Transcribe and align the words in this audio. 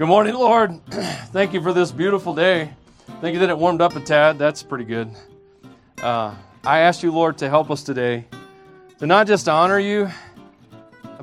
Good 0.00 0.08
morning, 0.08 0.32
Lord. 0.32 0.80
Thank 0.90 1.52
you 1.52 1.60
for 1.60 1.74
this 1.74 1.92
beautiful 1.92 2.34
day. 2.34 2.72
Thank 3.20 3.34
you 3.34 3.40
that 3.40 3.50
it 3.50 3.58
warmed 3.58 3.82
up 3.82 3.96
a 3.96 4.00
tad. 4.00 4.38
That's 4.38 4.62
pretty 4.62 4.86
good. 4.86 5.10
Uh, 6.02 6.34
I 6.64 6.78
ask 6.78 7.02
you, 7.02 7.12
Lord, 7.12 7.36
to 7.36 7.50
help 7.50 7.70
us 7.70 7.82
today 7.82 8.24
to 8.98 9.06
not 9.06 9.26
just 9.26 9.46
honor 9.46 9.78
you, 9.78 10.08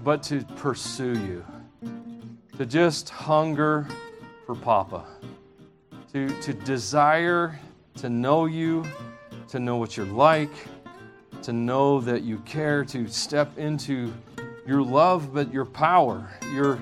but 0.04 0.21
to 0.24 0.44
pursue 0.58 1.13
you, 1.13 1.44
to 2.55 2.68
just 2.68 3.10
hunger 3.10 3.88
for 4.46 4.54
Papa, 4.54 5.05
to, 6.14 6.30
to 6.41 6.54
desire 6.54 7.59
to 7.96 8.09
know 8.09 8.46
you, 8.46 8.86
to 9.48 9.59
know 9.59 9.78
what 9.78 9.98
you're 9.98 10.05
like, 10.05 10.54
to 11.41 11.52
know 11.52 12.00
that 12.02 12.21
you 12.21 12.38
care, 12.46 12.86
to 12.86 13.07
step 13.07 13.57
into 13.57 14.14
your 14.68 14.84
love, 14.84 15.34
but 15.34 15.52
your 15.52 15.66
power, 15.66 16.30
your 16.54 16.80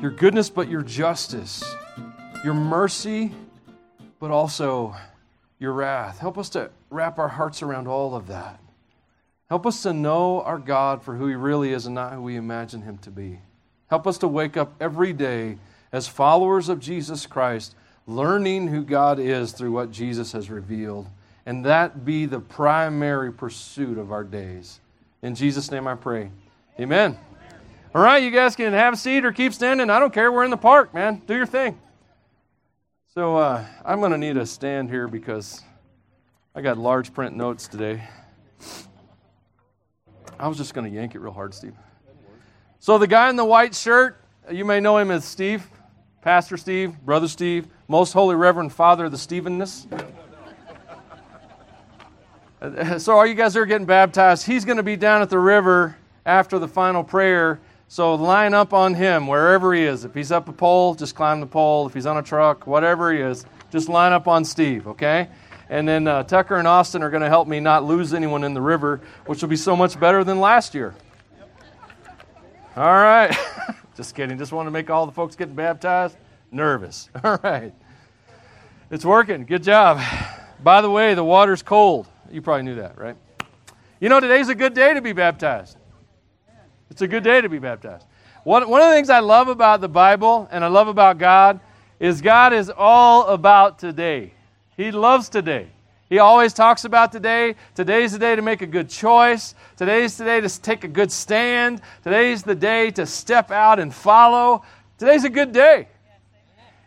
your 0.00 0.10
goodness, 0.10 0.50
but 0.50 0.68
your 0.68 0.82
justice, 0.82 1.62
your 2.44 2.54
mercy, 2.54 3.32
but 4.20 4.30
also 4.30 4.94
your 5.58 5.72
wrath. 5.72 6.18
Help 6.18 6.38
us 6.38 6.48
to 6.50 6.70
wrap 6.90 7.18
our 7.18 7.28
hearts 7.28 7.62
around 7.62 7.88
all 7.88 8.14
of 8.14 8.28
that. 8.28 8.60
Help 9.48 9.66
us 9.66 9.82
to 9.82 9.92
know 9.92 10.42
our 10.42 10.58
God 10.58 11.02
for 11.02 11.16
who 11.16 11.26
He 11.26 11.34
really 11.34 11.72
is 11.72 11.86
and 11.86 11.94
not 11.94 12.12
who 12.12 12.22
we 12.22 12.36
imagine 12.36 12.82
Him 12.82 12.98
to 12.98 13.10
be. 13.10 13.40
Help 13.88 14.06
us 14.06 14.18
to 14.18 14.28
wake 14.28 14.56
up 14.56 14.74
every 14.80 15.12
day 15.12 15.56
as 15.90 16.06
followers 16.06 16.68
of 16.68 16.80
Jesus 16.80 17.26
Christ, 17.26 17.74
learning 18.06 18.68
who 18.68 18.84
God 18.84 19.18
is 19.18 19.52
through 19.52 19.72
what 19.72 19.90
Jesus 19.90 20.32
has 20.32 20.50
revealed, 20.50 21.06
and 21.46 21.64
that 21.64 22.04
be 22.04 22.26
the 22.26 22.40
primary 22.40 23.32
pursuit 23.32 23.96
of 23.96 24.12
our 24.12 24.24
days. 24.24 24.80
In 25.22 25.34
Jesus' 25.34 25.70
name 25.70 25.86
I 25.86 25.94
pray. 25.94 26.30
Amen. 26.78 27.18
All 27.94 28.02
right, 28.02 28.22
you 28.22 28.30
guys 28.30 28.54
can 28.54 28.74
have 28.74 28.94
a 28.94 28.96
seat 28.98 29.24
or 29.24 29.32
keep 29.32 29.54
standing. 29.54 29.88
I 29.88 29.98
don't 29.98 30.12
care. 30.12 30.30
We're 30.30 30.44
in 30.44 30.50
the 30.50 30.58
park, 30.58 30.92
man. 30.92 31.22
Do 31.26 31.34
your 31.34 31.46
thing. 31.46 31.80
So 33.14 33.36
uh, 33.36 33.64
I'm 33.82 34.00
going 34.00 34.12
to 34.12 34.18
need 34.18 34.36
a 34.36 34.44
stand 34.44 34.90
here 34.90 35.08
because 35.08 35.62
I 36.54 36.60
got 36.60 36.76
large 36.76 37.14
print 37.14 37.34
notes 37.34 37.66
today. 37.66 38.02
I 40.38 40.48
was 40.48 40.58
just 40.58 40.74
going 40.74 40.88
to 40.88 40.94
yank 40.94 41.14
it 41.14 41.20
real 41.20 41.32
hard, 41.32 41.54
Steve. 41.54 41.72
So 42.78 42.98
the 42.98 43.06
guy 43.06 43.30
in 43.30 43.36
the 43.36 43.44
white 43.44 43.74
shirt, 43.74 44.22
you 44.52 44.66
may 44.66 44.80
know 44.80 44.98
him 44.98 45.10
as 45.10 45.24
Steve, 45.24 45.66
Pastor 46.20 46.58
Steve, 46.58 46.94
Brother 47.00 47.26
Steve, 47.26 47.68
Most 47.88 48.12
Holy 48.12 48.34
Reverend 48.34 48.70
Father 48.70 49.06
of 49.06 49.12
the 49.12 49.18
Stevenness. 49.18 49.86
So 52.98 53.16
all 53.16 53.24
you 53.24 53.36
guys 53.36 53.56
are 53.56 53.64
getting 53.64 53.86
baptized, 53.86 54.44
he's 54.44 54.64
going 54.64 54.78
to 54.78 54.82
be 54.82 54.96
down 54.96 55.22
at 55.22 55.30
the 55.30 55.38
river 55.38 55.96
after 56.26 56.58
the 56.58 56.66
final 56.66 57.04
prayer 57.04 57.60
so 57.88 58.14
line 58.14 58.54
up 58.54 58.72
on 58.72 58.94
him 58.94 59.26
wherever 59.26 59.74
he 59.74 59.82
is. 59.82 60.04
If 60.04 60.14
he's 60.14 60.30
up 60.30 60.48
a 60.48 60.52
pole, 60.52 60.94
just 60.94 61.14
climb 61.14 61.40
the 61.40 61.46
pole. 61.46 61.86
If 61.86 61.94
he's 61.94 62.06
on 62.06 62.18
a 62.18 62.22
truck, 62.22 62.66
whatever 62.66 63.12
he 63.12 63.20
is, 63.20 63.44
just 63.70 63.88
line 63.88 64.12
up 64.12 64.28
on 64.28 64.44
Steve, 64.44 64.86
okay? 64.86 65.28
And 65.70 65.86
then 65.88 66.06
uh, 66.06 66.22
Tucker 66.22 66.56
and 66.56 66.68
Austin 66.68 67.02
are 67.02 67.10
going 67.10 67.22
to 67.22 67.28
help 67.28 67.48
me 67.48 67.60
not 67.60 67.84
lose 67.84 68.14
anyone 68.14 68.44
in 68.44 68.54
the 68.54 68.60
river, 68.60 69.00
which 69.26 69.42
will 69.42 69.48
be 69.48 69.56
so 69.56 69.74
much 69.74 69.98
better 69.98 70.22
than 70.22 70.38
last 70.38 70.74
year. 70.74 70.94
All 72.76 72.84
right. 72.84 73.36
just 73.96 74.14
kidding. 74.14 74.38
Just 74.38 74.52
want 74.52 74.66
to 74.66 74.70
make 74.70 74.88
all 74.88 75.04
the 75.04 75.12
folks 75.12 75.34
getting 75.34 75.54
baptized 75.54 76.16
nervous. 76.50 77.08
All 77.24 77.38
right. 77.42 77.72
It's 78.90 79.04
working. 79.04 79.44
Good 79.44 79.62
job. 79.62 80.00
By 80.62 80.80
the 80.80 80.90
way, 80.90 81.14
the 81.14 81.24
water's 81.24 81.62
cold. 81.62 82.08
You 82.30 82.42
probably 82.42 82.64
knew 82.64 82.76
that, 82.76 82.98
right? 82.98 83.16
You 84.00 84.08
know, 84.08 84.20
today's 84.20 84.48
a 84.48 84.54
good 84.54 84.74
day 84.74 84.94
to 84.94 85.02
be 85.02 85.12
baptized. 85.12 85.77
It's 86.90 87.02
a 87.02 87.08
good 87.08 87.24
day 87.24 87.40
to 87.40 87.48
be 87.48 87.58
baptized. 87.58 88.06
One, 88.44 88.68
one 88.68 88.80
of 88.80 88.88
the 88.88 88.94
things 88.94 89.10
I 89.10 89.20
love 89.20 89.48
about 89.48 89.80
the 89.80 89.88
Bible 89.88 90.48
and 90.50 90.64
I 90.64 90.68
love 90.68 90.88
about 90.88 91.18
God 91.18 91.60
is 92.00 92.20
God 92.20 92.52
is 92.52 92.70
all 92.70 93.26
about 93.26 93.78
today. 93.78 94.32
He 94.76 94.90
loves 94.90 95.28
today. 95.28 95.68
He 96.08 96.18
always 96.18 96.54
talks 96.54 96.84
about 96.84 97.12
today. 97.12 97.56
Today's 97.74 98.12
the 98.12 98.18
day 98.18 98.34
to 98.34 98.40
make 98.40 98.62
a 98.62 98.66
good 98.66 98.88
choice. 98.88 99.54
Today's 99.76 100.16
the 100.16 100.24
day 100.24 100.40
to 100.40 100.62
take 100.62 100.84
a 100.84 100.88
good 100.88 101.12
stand. 101.12 101.82
Today's 102.02 102.42
the 102.42 102.54
day 102.54 102.90
to 102.92 103.04
step 103.04 103.50
out 103.50 103.78
and 103.78 103.94
follow. 103.94 104.62
Today's 104.96 105.24
a 105.24 105.30
good 105.30 105.52
day. 105.52 105.88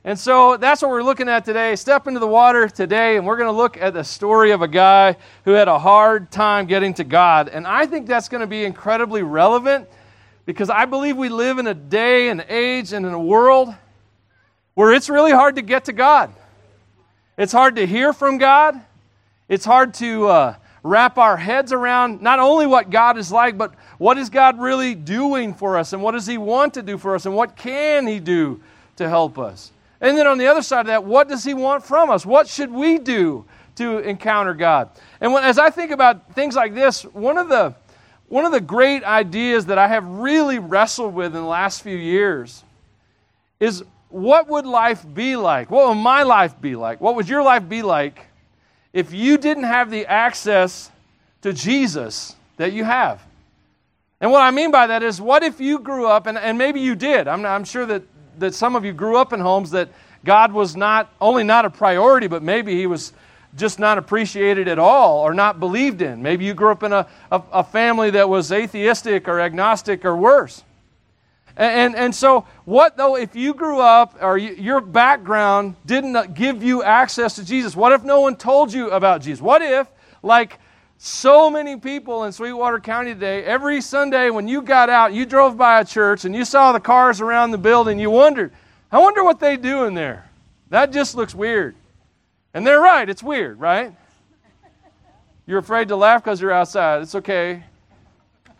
And 0.03 0.17
so 0.17 0.57
that's 0.57 0.81
what 0.81 0.89
we're 0.89 1.03
looking 1.03 1.29
at 1.29 1.45
today. 1.45 1.75
Step 1.75 2.07
into 2.07 2.19
the 2.19 2.27
water 2.27 2.67
today, 2.67 3.17
and 3.17 3.25
we're 3.25 3.37
going 3.37 3.51
to 3.51 3.55
look 3.55 3.77
at 3.77 3.93
the 3.93 4.03
story 4.03 4.49
of 4.49 4.63
a 4.63 4.67
guy 4.67 5.15
who 5.45 5.51
had 5.51 5.67
a 5.67 5.77
hard 5.77 6.31
time 6.31 6.65
getting 6.65 6.95
to 6.95 7.03
God. 7.03 7.49
And 7.49 7.67
I 7.67 7.85
think 7.85 8.07
that's 8.07 8.27
going 8.27 8.41
to 8.41 8.47
be 8.47 8.65
incredibly 8.65 9.21
relevant 9.21 9.87
because 10.45 10.71
I 10.71 10.85
believe 10.85 11.17
we 11.17 11.29
live 11.29 11.59
in 11.59 11.67
a 11.67 11.75
day 11.75 12.29
and 12.29 12.43
age 12.49 12.93
and 12.93 13.05
in 13.05 13.13
a 13.13 13.21
world 13.21 13.75
where 14.73 14.91
it's 14.91 15.07
really 15.07 15.31
hard 15.31 15.57
to 15.57 15.61
get 15.61 15.85
to 15.85 15.93
God. 15.93 16.33
It's 17.37 17.51
hard 17.51 17.75
to 17.75 17.85
hear 17.85 18.11
from 18.11 18.39
God. 18.39 18.81
It's 19.47 19.65
hard 19.65 19.93
to 19.95 20.27
uh, 20.27 20.55
wrap 20.81 21.19
our 21.19 21.37
heads 21.37 21.71
around 21.71 22.23
not 22.23 22.39
only 22.39 22.65
what 22.65 22.89
God 22.89 23.17
is 23.17 23.31
like, 23.31 23.55
but 23.55 23.75
what 23.99 24.17
is 24.17 24.31
God 24.31 24.59
really 24.59 24.95
doing 24.95 25.53
for 25.53 25.77
us, 25.77 25.93
and 25.93 26.01
what 26.01 26.13
does 26.13 26.25
He 26.25 26.39
want 26.39 26.73
to 26.73 26.81
do 26.81 26.97
for 26.97 27.13
us, 27.13 27.27
and 27.27 27.35
what 27.35 27.55
can 27.55 28.07
He 28.07 28.19
do 28.19 28.61
to 28.95 29.07
help 29.07 29.37
us. 29.37 29.71
And 30.01 30.17
then 30.17 30.27
on 30.27 30.39
the 30.39 30.47
other 30.47 30.63
side 30.63 30.81
of 30.81 30.87
that, 30.87 31.03
what 31.03 31.29
does 31.29 31.43
He 31.43 31.53
want 31.53 31.85
from 31.85 32.09
us? 32.09 32.25
What 32.25 32.47
should 32.47 32.71
we 32.71 32.97
do 32.97 33.45
to 33.75 33.99
encounter 33.99 34.53
God? 34.53 34.89
And 35.21 35.31
when, 35.31 35.43
as 35.43 35.59
I 35.59 35.69
think 35.69 35.91
about 35.91 36.33
things 36.33 36.55
like 36.55 36.73
this, 36.73 37.03
one 37.03 37.37
of 37.37 37.47
the 37.47 37.75
one 38.27 38.45
of 38.45 38.53
the 38.53 38.61
great 38.61 39.03
ideas 39.03 39.65
that 39.65 39.77
I 39.77 39.89
have 39.89 40.05
really 40.05 40.57
wrestled 40.57 41.13
with 41.13 41.27
in 41.27 41.33
the 41.33 41.41
last 41.41 41.81
few 41.81 41.97
years 41.97 42.63
is 43.59 43.83
what 44.07 44.47
would 44.47 44.65
life 44.65 45.05
be 45.13 45.35
like? 45.35 45.69
What 45.69 45.89
would 45.89 46.01
my 46.01 46.23
life 46.23 46.59
be 46.61 46.77
like? 46.77 47.01
What 47.01 47.15
would 47.15 47.27
your 47.27 47.43
life 47.43 47.67
be 47.67 47.81
like 47.81 48.27
if 48.93 49.13
you 49.13 49.37
didn't 49.37 49.65
have 49.65 49.91
the 49.91 50.05
access 50.05 50.89
to 51.41 51.51
Jesus 51.51 52.35
that 52.55 52.71
you 52.71 52.85
have? 52.85 53.21
And 54.21 54.31
what 54.31 54.41
I 54.41 54.51
mean 54.51 54.71
by 54.71 54.87
that 54.87 55.03
is, 55.03 55.19
what 55.19 55.43
if 55.43 55.59
you 55.59 55.79
grew 55.79 56.07
up, 56.07 56.25
and, 56.25 56.37
and 56.37 56.57
maybe 56.57 56.79
you 56.79 56.95
did, 56.95 57.27
I'm, 57.27 57.45
I'm 57.45 57.65
sure 57.65 57.85
that 57.85 58.03
that 58.39 58.53
some 58.53 58.75
of 58.75 58.85
you 58.85 58.93
grew 58.93 59.17
up 59.17 59.33
in 59.33 59.39
homes 59.39 59.71
that 59.71 59.89
God 60.23 60.51
was 60.51 60.75
not 60.75 61.11
only 61.19 61.43
not 61.43 61.65
a 61.65 61.69
priority, 61.69 62.27
but 62.27 62.43
maybe 62.43 62.75
He 62.75 62.87
was 62.87 63.13
just 63.55 63.79
not 63.79 63.97
appreciated 63.97 64.67
at 64.67 64.79
all 64.79 65.19
or 65.19 65.33
not 65.33 65.59
believed 65.59 66.01
in. 66.01 66.21
Maybe 66.21 66.45
you 66.45 66.53
grew 66.53 66.71
up 66.71 66.83
in 66.83 66.93
a, 66.93 67.07
a, 67.31 67.41
a 67.51 67.63
family 67.63 68.11
that 68.11 68.29
was 68.29 68.51
atheistic 68.51 69.27
or 69.27 69.39
agnostic 69.39 70.05
or 70.05 70.15
worse. 70.15 70.63
And, 71.57 71.71
and, 71.71 71.95
and, 71.95 72.15
so, 72.15 72.45
what 72.63 72.95
though 72.95 73.17
if 73.17 73.35
you 73.35 73.53
grew 73.53 73.79
up 73.79 74.17
or 74.21 74.37
you, 74.37 74.53
your 74.55 74.79
background 74.79 75.75
didn't 75.85 76.33
give 76.33 76.63
you 76.63 76.81
access 76.81 77.35
to 77.35 77.43
Jesus? 77.43 77.75
What 77.75 77.91
if 77.91 78.03
no 78.03 78.21
one 78.21 78.37
told 78.37 78.71
you 78.71 78.89
about 78.89 79.21
Jesus? 79.21 79.41
What 79.41 79.61
if, 79.61 79.87
like 80.23 80.59
so 81.03 81.49
many 81.49 81.77
people 81.77 82.25
in 82.25 82.31
Sweetwater 82.31 82.79
County 82.79 83.15
today, 83.15 83.43
every 83.43 83.81
Sunday 83.81 84.29
when 84.29 84.47
you 84.47 84.61
got 84.61 84.87
out, 84.87 85.13
you 85.13 85.25
drove 85.25 85.57
by 85.57 85.79
a 85.79 85.85
church 85.85 86.25
and 86.25 86.35
you 86.35 86.45
saw 86.45 86.71
the 86.73 86.79
cars 86.79 87.19
around 87.19 87.49
the 87.49 87.57
building, 87.57 87.99
you 87.99 88.11
wondered, 88.11 88.53
I 88.91 88.99
wonder 88.99 89.23
what 89.23 89.39
they 89.39 89.57
do 89.57 89.85
in 89.85 89.95
there. 89.95 90.29
That 90.69 90.91
just 90.91 91.15
looks 91.15 91.33
weird. 91.33 91.73
And 92.53 92.67
they're 92.67 92.79
right, 92.79 93.09
it's 93.09 93.23
weird, 93.23 93.59
right? 93.59 93.95
You're 95.47 95.57
afraid 95.57 95.87
to 95.87 95.95
laugh 95.95 96.23
because 96.23 96.39
you're 96.39 96.51
outside. 96.51 97.01
It's 97.01 97.15
okay. 97.15 97.63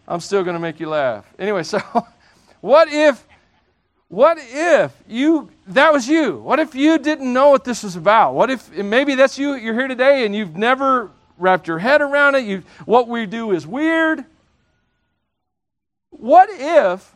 I'm 0.08 0.20
still 0.20 0.44
going 0.44 0.56
to 0.56 0.60
make 0.60 0.80
you 0.80 0.90
laugh. 0.90 1.32
Anyway, 1.38 1.62
so 1.64 1.80
what 2.60 2.92
if 2.92 3.24
what 4.08 4.40
if 4.42 4.92
you 5.08 5.52
that 5.68 5.94
was 5.94 6.08
you? 6.08 6.38
What 6.38 6.58
if 6.58 6.74
you 6.74 6.98
didn't 6.98 7.32
know 7.32 7.52
what 7.52 7.66
this 7.66 7.84
was 7.84 7.96
about? 7.96 8.34
What 8.34 8.50
if 8.50 8.76
maybe 8.76 9.14
that's 9.14 9.38
you 9.38 9.54
you're 9.54 9.76
here 9.76 9.88
today 9.88 10.26
and 10.26 10.36
you've 10.36 10.58
never 10.58 11.12
wrapped 11.42 11.68
your 11.68 11.80
head 11.80 12.02
around 12.02 12.36
it. 12.36 12.46
You, 12.46 12.64
what 12.86 13.08
we 13.08 13.26
do 13.26 13.52
is 13.52 13.66
weird. 13.66 14.24
What 16.12 16.50
if 16.52 17.16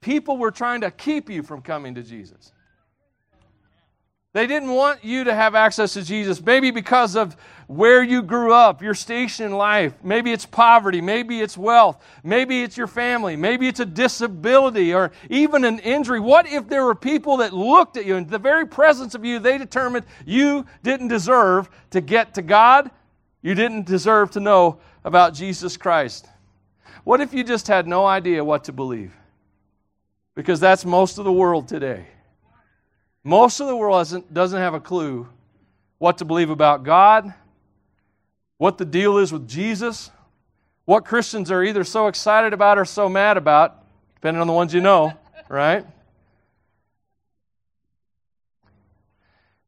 people 0.00 0.38
were 0.38 0.50
trying 0.50 0.80
to 0.80 0.90
keep 0.90 1.28
you 1.28 1.42
from 1.42 1.62
coming 1.62 1.94
to 1.96 2.02
Jesus? 2.02 2.52
They 4.34 4.46
didn't 4.46 4.70
want 4.70 5.04
you 5.04 5.24
to 5.24 5.34
have 5.34 5.54
access 5.54 5.94
to 5.94 6.02
Jesus, 6.02 6.40
maybe 6.40 6.70
because 6.70 7.16
of 7.16 7.36
where 7.66 8.02
you 8.02 8.22
grew 8.22 8.52
up, 8.52 8.82
your 8.82 8.94
station 8.94 9.46
in 9.46 9.52
life. 9.52 9.94
Maybe 10.02 10.32
it's 10.32 10.46
poverty, 10.46 11.00
maybe 11.00 11.40
it's 11.40 11.56
wealth, 11.56 12.02
maybe 12.22 12.62
it's 12.62 12.76
your 12.76 12.86
family, 12.86 13.36
maybe 13.36 13.68
it's 13.68 13.80
a 13.80 13.86
disability 13.86 14.94
or 14.94 15.12
even 15.28 15.64
an 15.64 15.78
injury. 15.80 16.20
What 16.20 16.46
if 16.46 16.68
there 16.68 16.84
were 16.84 16.94
people 16.94 17.38
that 17.38 17.52
looked 17.52 17.96
at 17.96 18.04
you 18.04 18.16
and 18.16 18.28
the 18.28 18.38
very 18.38 18.66
presence 18.66 19.14
of 19.14 19.24
you, 19.24 19.38
they 19.38 19.58
determined 19.58 20.06
you 20.24 20.66
didn't 20.82 21.08
deserve 21.08 21.68
to 21.90 22.00
get 22.00 22.34
to 22.34 22.42
God 22.42 22.90
you 23.42 23.54
didn't 23.54 23.86
deserve 23.86 24.30
to 24.32 24.40
know 24.40 24.80
about 25.04 25.34
Jesus 25.34 25.76
Christ. 25.76 26.26
What 27.04 27.20
if 27.20 27.32
you 27.32 27.44
just 27.44 27.68
had 27.68 27.86
no 27.86 28.04
idea 28.04 28.44
what 28.44 28.64
to 28.64 28.72
believe? 28.72 29.14
Because 30.34 30.60
that's 30.60 30.84
most 30.84 31.18
of 31.18 31.24
the 31.24 31.32
world 31.32 31.68
today. 31.68 32.06
Most 33.24 33.60
of 33.60 33.66
the 33.66 33.76
world 33.76 34.06
doesn't, 34.32 34.60
have 34.60 34.74
a 34.74 34.80
clue 34.80 35.28
what 35.98 36.18
to 36.18 36.24
believe 36.24 36.50
about 36.50 36.84
God, 36.84 37.32
what 38.56 38.78
the 38.78 38.84
deal 38.84 39.18
is 39.18 39.32
with 39.32 39.48
Jesus, 39.48 40.10
what 40.84 41.04
Christians 41.04 41.50
are 41.50 41.62
either 41.62 41.84
so 41.84 42.06
excited 42.06 42.52
about 42.52 42.78
or 42.78 42.84
so 42.84 43.08
mad 43.08 43.36
about, 43.36 43.84
depending 44.14 44.40
on 44.40 44.46
the 44.46 44.52
ones 44.52 44.72
you 44.72 44.80
know, 44.80 45.12
right? 45.48 45.84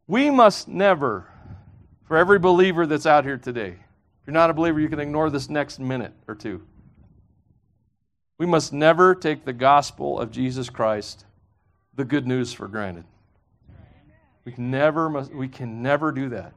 We 0.07 0.31
must 0.31 0.67
never, 0.67 1.30
for 2.11 2.17
every 2.17 2.41
believer 2.41 2.87
that's 2.87 3.07
out 3.07 3.25
here 3.25 3.39
today, 3.39 3.69
if 3.69 4.27
you're 4.27 4.35
not 4.35 4.51
a 4.51 4.53
believer, 4.53 4.81
you 4.81 4.89
can 4.89 4.99
ignore 4.99 5.31
this 5.31 5.49
next 5.49 5.79
minute 5.79 6.13
or 6.27 6.35
two. 6.35 6.61
We 8.37 8.47
must 8.47 8.73
never 8.73 9.15
take 9.15 9.45
the 9.45 9.53
gospel 9.53 10.19
of 10.19 10.33
Jesus 10.33 10.69
Christ, 10.71 11.25
the 11.95 12.05
good 12.05 12.27
news, 12.27 12.53
for 12.53 12.67
granted. 12.67 13.05
We 14.45 14.51
can 14.51 14.73
never, 14.73 15.09
we 15.09 15.47
can 15.47 15.85
never 15.85 16.11
do 16.11 16.31
that. 16.31 16.53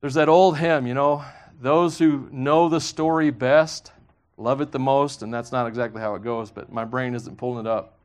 There's 0.00 0.14
that 0.14 0.28
old 0.28 0.56
hymn, 0.56 0.86
you 0.86 0.94
know, 0.94 1.24
those 1.60 1.98
who 1.98 2.28
know 2.30 2.68
the 2.68 2.80
story 2.80 3.30
best 3.30 3.90
love 4.36 4.60
it 4.60 4.70
the 4.70 4.78
most, 4.78 5.22
and 5.22 5.34
that's 5.34 5.50
not 5.50 5.66
exactly 5.66 6.00
how 6.00 6.14
it 6.14 6.22
goes, 6.22 6.52
but 6.52 6.70
my 6.70 6.84
brain 6.84 7.16
isn't 7.16 7.38
pulling 7.38 7.66
it 7.66 7.68
up 7.68 7.98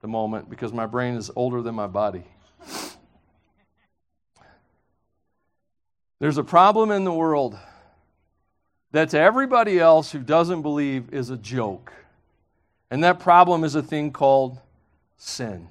the 0.00 0.08
moment 0.08 0.50
because 0.50 0.72
my 0.72 0.86
brain 0.86 1.14
is 1.14 1.30
older 1.36 1.62
than 1.62 1.76
my 1.76 1.86
body. 1.86 2.24
There's 6.22 6.38
a 6.38 6.44
problem 6.44 6.92
in 6.92 7.02
the 7.02 7.12
world 7.12 7.58
that 8.92 9.10
to 9.10 9.18
everybody 9.18 9.80
else 9.80 10.12
who 10.12 10.20
doesn't 10.20 10.62
believe 10.62 11.12
is 11.12 11.30
a 11.30 11.36
joke. 11.36 11.92
And 12.92 13.02
that 13.02 13.18
problem 13.18 13.64
is 13.64 13.74
a 13.74 13.82
thing 13.82 14.12
called 14.12 14.56
sin. 15.16 15.66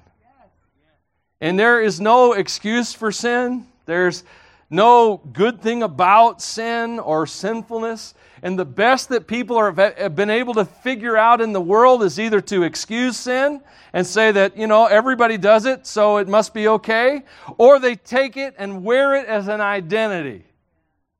And 1.40 1.58
there 1.58 1.80
is 1.80 2.02
no 2.02 2.34
excuse 2.34 2.92
for 2.92 3.10
sin. 3.10 3.66
There's 3.86 4.24
no 4.72 5.18
good 5.18 5.60
thing 5.60 5.82
about 5.82 6.40
sin 6.40 6.98
or 6.98 7.26
sinfulness. 7.26 8.14
And 8.42 8.58
the 8.58 8.64
best 8.64 9.10
that 9.10 9.26
people 9.26 9.56
are, 9.56 9.70
have 9.72 10.16
been 10.16 10.30
able 10.30 10.54
to 10.54 10.64
figure 10.64 11.16
out 11.16 11.40
in 11.40 11.52
the 11.52 11.60
world 11.60 12.02
is 12.02 12.18
either 12.18 12.40
to 12.40 12.62
excuse 12.62 13.16
sin 13.18 13.60
and 13.92 14.06
say 14.06 14.32
that, 14.32 14.56
you 14.56 14.66
know, 14.66 14.86
everybody 14.86 15.36
does 15.36 15.66
it, 15.66 15.86
so 15.86 16.16
it 16.16 16.26
must 16.26 16.54
be 16.54 16.66
okay, 16.66 17.22
or 17.58 17.78
they 17.78 17.94
take 17.94 18.36
it 18.36 18.54
and 18.58 18.82
wear 18.82 19.14
it 19.14 19.26
as 19.26 19.46
an 19.46 19.60
identity. 19.60 20.44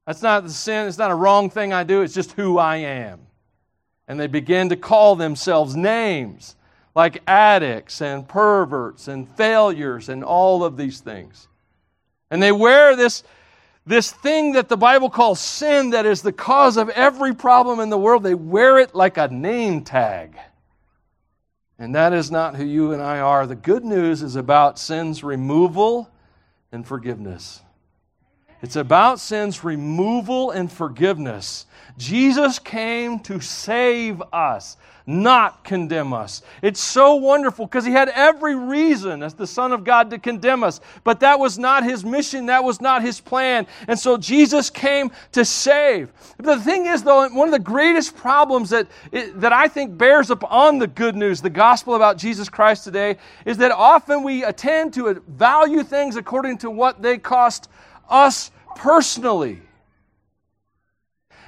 That's 0.06 0.22
not 0.22 0.44
the 0.44 0.50
sin, 0.50 0.88
it's 0.88 0.98
not 0.98 1.10
a 1.10 1.14
wrong 1.14 1.50
thing 1.50 1.72
I 1.72 1.84
do, 1.84 2.00
it's 2.00 2.14
just 2.14 2.32
who 2.32 2.58
I 2.58 2.76
am. 2.76 3.20
And 4.08 4.18
they 4.18 4.26
begin 4.26 4.70
to 4.70 4.76
call 4.76 5.14
themselves 5.14 5.76
names 5.76 6.56
like 6.94 7.22
addicts 7.26 8.00
and 8.00 8.26
perverts 8.26 9.08
and 9.08 9.28
failures 9.36 10.08
and 10.08 10.24
all 10.24 10.64
of 10.64 10.76
these 10.76 11.00
things. 11.00 11.48
And 12.30 12.42
they 12.42 12.52
wear 12.52 12.96
this 12.96 13.22
this 13.84 14.12
thing 14.12 14.52
that 14.52 14.68
the 14.68 14.76
Bible 14.76 15.10
calls 15.10 15.40
sin, 15.40 15.90
that 15.90 16.06
is 16.06 16.22
the 16.22 16.32
cause 16.32 16.76
of 16.76 16.88
every 16.90 17.34
problem 17.34 17.80
in 17.80 17.90
the 17.90 17.98
world, 17.98 18.22
they 18.22 18.34
wear 18.34 18.78
it 18.78 18.94
like 18.94 19.18
a 19.18 19.28
name 19.28 19.82
tag. 19.82 20.36
And 21.78 21.94
that 21.96 22.12
is 22.12 22.30
not 22.30 22.54
who 22.54 22.64
you 22.64 22.92
and 22.92 23.02
I 23.02 23.18
are. 23.18 23.46
The 23.46 23.56
good 23.56 23.84
news 23.84 24.22
is 24.22 24.36
about 24.36 24.78
sin's 24.78 25.24
removal 25.24 26.08
and 26.70 26.86
forgiveness. 26.86 27.60
It's 28.62 28.76
about 28.76 29.18
sin's 29.18 29.64
removal 29.64 30.52
and 30.52 30.70
forgiveness. 30.70 31.66
Jesus 31.98 32.60
came 32.60 33.18
to 33.20 33.40
save 33.40 34.22
us 34.32 34.76
not 35.06 35.64
condemn 35.64 36.12
us. 36.12 36.42
It's 36.62 36.80
so 36.80 37.14
wonderful 37.16 37.66
because 37.66 37.84
he 37.84 37.92
had 37.92 38.08
every 38.10 38.54
reason 38.54 39.22
as 39.22 39.34
the 39.34 39.46
Son 39.46 39.72
of 39.72 39.84
God 39.84 40.10
to 40.10 40.18
condemn 40.18 40.62
us. 40.62 40.80
But 41.04 41.20
that 41.20 41.38
was 41.38 41.58
not 41.58 41.84
his 41.84 42.04
mission, 42.04 42.46
that 42.46 42.62
was 42.62 42.80
not 42.80 43.02
his 43.02 43.20
plan. 43.20 43.66
And 43.88 43.98
so 43.98 44.16
Jesus 44.16 44.70
came 44.70 45.10
to 45.32 45.44
save. 45.44 46.12
The 46.38 46.58
thing 46.60 46.86
is, 46.86 47.02
though, 47.02 47.28
one 47.28 47.48
of 47.48 47.52
the 47.52 47.58
greatest 47.58 48.16
problems 48.16 48.70
that, 48.70 48.86
that 49.12 49.52
I 49.52 49.68
think 49.68 49.96
bears 49.98 50.30
up 50.30 50.44
on 50.50 50.78
the 50.78 50.86
good 50.86 51.16
news, 51.16 51.40
the 51.40 51.50
gospel 51.50 51.94
about 51.94 52.16
Jesus 52.16 52.48
Christ 52.48 52.84
today, 52.84 53.16
is 53.44 53.56
that 53.58 53.72
often 53.72 54.22
we 54.22 54.44
attend 54.44 54.94
to 54.94 55.22
value 55.28 55.82
things 55.82 56.16
according 56.16 56.58
to 56.58 56.70
what 56.70 57.02
they 57.02 57.18
cost 57.18 57.68
us 58.08 58.50
personally. 58.76 59.60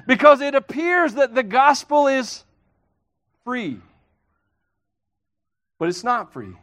Because 0.07 0.41
it 0.41 0.55
appears 0.55 1.15
that 1.15 1.35
the 1.35 1.43
gospel 1.43 2.09
is 2.09 2.45
free. 3.45 3.79
But 5.79 5.89
it's 5.89 6.05
not 6.05 6.33
free. 6.33 6.55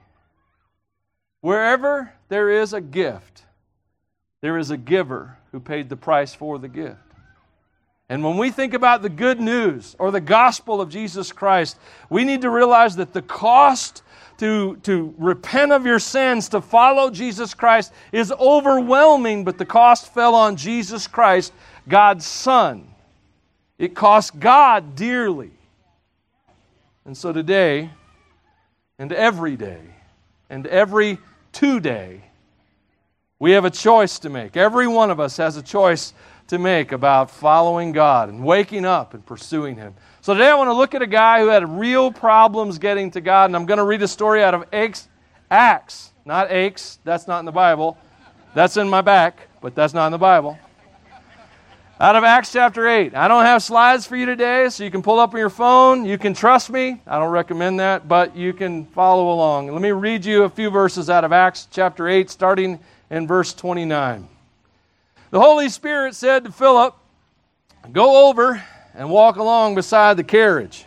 Wherever 1.42 2.12
there 2.30 2.50
is 2.50 2.74
a 2.74 2.81
gift, 2.81 3.44
there 4.42 4.57
is 4.57 4.72
a 4.72 4.78
giver 4.78 5.38
who 5.51 5.60
paid 5.60 5.89
the 5.89 5.95
price 5.95 6.33
for 6.33 6.57
the 6.57 6.68
gift. 6.68 6.98
And 8.10 8.24
when 8.24 8.38
we 8.38 8.51
think 8.51 8.74
about 8.74 9.01
the 9.01 9.10
good 9.10 9.39
news 9.39 9.95
or 9.98 10.12
the 10.12 10.19
gospel 10.19 10.81
of 10.81 10.89
Jesus 10.89 11.31
Christ, 11.31 11.78
we 12.10 12.25
need 12.25 12.42
to 12.42 12.50
realize 12.50 12.98
that 12.98 13.13
the 13.13 13.22
cost 13.22 14.04
to, 14.39 14.75
to 14.83 15.13
repent 15.18 15.72
of 15.72 15.86
your 15.86 16.00
sins, 16.00 16.50
to 16.50 16.62
follow 16.62 17.12
Jesus 17.12 17.54
Christ, 17.54 17.94
is 18.12 18.31
overwhelming, 18.31 19.44
but 19.44 19.57
the 19.57 19.66
cost 19.66 20.13
fell 20.13 20.33
on 20.33 20.56
Jesus 20.56 21.07
Christ, 21.07 21.54
God's 21.88 22.25
Son. 22.25 22.88
It 23.78 23.95
cost 23.95 24.39
God 24.39 24.95
dearly. 24.95 25.51
And 27.06 27.18
so 27.18 27.33
today, 27.33 27.89
and 29.00 29.12
every 29.12 29.56
day, 29.57 29.81
and 30.50 30.68
every 30.68 31.18
today, 31.51 32.21
we 33.39 33.51
have 33.51 33.65
a 33.65 33.71
choice 33.71 34.19
to 34.19 34.30
make. 34.30 34.56
Every 34.56 34.88
one 34.88 35.09
of 35.09 35.19
us 35.19 35.38
has 35.38 35.57
a 35.57 35.63
choice 35.63 36.13
to 36.48 36.59
make 36.59 36.92
about 36.92 37.31
following 37.31 37.92
God 37.92 38.30
and 38.30 38.44
waking 38.44 38.86
up 38.86 39.13
and 39.13 39.25
pursuing 39.25 39.75
Him. 39.75 39.95
So 40.21 40.33
today 40.33 40.50
I 40.50 40.56
want 40.56 40.68
to 40.68 40.74
look 40.74 40.94
at 40.94 41.01
a 41.01 41.07
guy 41.07 41.39
who 41.39 41.48
had 41.48 41.68
real 41.68 42.12
problems 42.12 42.77
getting 42.77 43.09
to 43.12 43.21
God, 43.21 43.45
and 43.45 43.56
I'm 43.56 43.65
going 43.65 43.80
to 43.80 43.86
read 43.86 44.04
a 44.04 44.07
story 44.07 44.44
out 44.44 44.54
of 44.54 44.65
Acts, 44.71 45.07
Acts 45.50 46.12
not 46.25 46.51
Aches. 46.51 47.00
That's 47.04 47.27
not 47.27 47.39
in 47.39 47.45
the 47.45 47.51
Bible. 47.51 47.97
That's 48.54 48.77
in 48.77 48.89
my 48.89 49.01
back, 49.01 49.47
but 49.62 49.74
that's 49.75 49.94
not 49.94 50.07
in 50.07 50.12
the 50.12 50.18
Bible 50.18 50.59
out 52.01 52.15
of 52.15 52.24
Acts 52.24 52.51
chapter 52.51 52.88
8. 52.88 53.13
I 53.13 53.27
don't 53.27 53.45
have 53.45 53.62
slides 53.62 54.07
for 54.07 54.15
you 54.15 54.25
today, 54.25 54.68
so 54.69 54.83
you 54.83 54.89
can 54.89 55.03
pull 55.03 55.19
up 55.19 55.36
on 55.36 55.39
your 55.39 55.51
phone. 55.51 56.03
You 56.03 56.18
can 56.18 56.33
trust 56.33 56.71
me. 56.71 57.00
I 57.06 57.19
don't 57.19 57.30
recommend 57.30 57.80
that, 57.80 58.07
but 58.07 58.36
you 58.36 58.53
can 58.53 58.88
follow 58.88 59.31
along. 59.31 59.71
Let 59.71 59.83
me 59.83 59.92
read 59.92 60.25
you 60.25 60.42
a 60.42 60.50
few 60.50 60.71
verses 60.71 61.12
out 61.12 61.24
of 61.24 61.31
Acts 61.31 61.68
chapter 61.69 62.07
8, 62.07 62.31
starting 62.31 62.80
in 63.12 63.27
verse 63.27 63.53
29. 63.53 64.27
The 65.30 65.39
Holy 65.39 65.69
Spirit 65.69 66.15
said 66.15 66.44
to 66.45 66.51
Philip, 66.51 66.95
Go 67.92 68.27
over 68.27 68.63
and 68.95 69.12
walk 69.12 69.36
along 69.36 69.75
beside 69.75 70.18
the 70.18 70.24
carriage. 70.24 70.86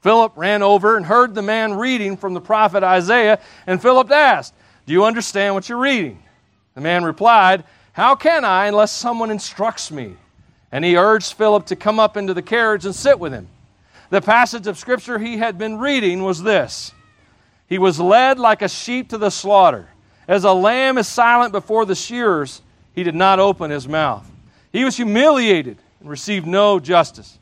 Philip 0.00 0.32
ran 0.34 0.64
over 0.64 0.96
and 0.96 1.06
heard 1.06 1.32
the 1.32 1.42
man 1.42 1.74
reading 1.74 2.16
from 2.16 2.34
the 2.34 2.40
prophet 2.40 2.82
Isaiah, 2.82 3.38
and 3.68 3.80
Philip 3.80 4.10
asked, 4.10 4.54
Do 4.84 4.92
you 4.94 5.04
understand 5.04 5.54
what 5.54 5.68
you're 5.68 5.78
reading? 5.78 6.20
The 6.74 6.80
man 6.80 7.04
replied, 7.04 7.62
How 7.92 8.16
can 8.16 8.44
I 8.44 8.66
unless 8.66 8.90
someone 8.90 9.30
instructs 9.30 9.92
me? 9.92 10.16
And 10.72 10.84
he 10.84 10.96
urged 10.96 11.32
Philip 11.32 11.66
to 11.66 11.76
come 11.76 11.98
up 11.98 12.16
into 12.16 12.34
the 12.34 12.42
carriage 12.42 12.84
and 12.84 12.94
sit 12.94 13.18
with 13.18 13.32
him. 13.32 13.48
The 14.10 14.20
passage 14.20 14.66
of 14.66 14.78
scripture 14.78 15.18
he 15.18 15.38
had 15.38 15.58
been 15.58 15.78
reading 15.78 16.22
was 16.22 16.42
this 16.42 16.92
He 17.66 17.78
was 17.78 18.00
led 18.00 18.38
like 18.38 18.62
a 18.62 18.68
sheep 18.68 19.08
to 19.10 19.18
the 19.18 19.30
slaughter. 19.30 19.88
As 20.28 20.44
a 20.44 20.52
lamb 20.52 20.98
is 20.98 21.08
silent 21.08 21.52
before 21.52 21.84
the 21.84 21.94
shearers, 21.94 22.62
he 22.94 23.02
did 23.02 23.14
not 23.14 23.40
open 23.40 23.70
his 23.70 23.88
mouth. 23.88 24.30
He 24.72 24.84
was 24.84 24.96
humiliated 24.96 25.78
and 26.00 26.08
received 26.08 26.46
no 26.46 26.78
justice. 26.78 27.38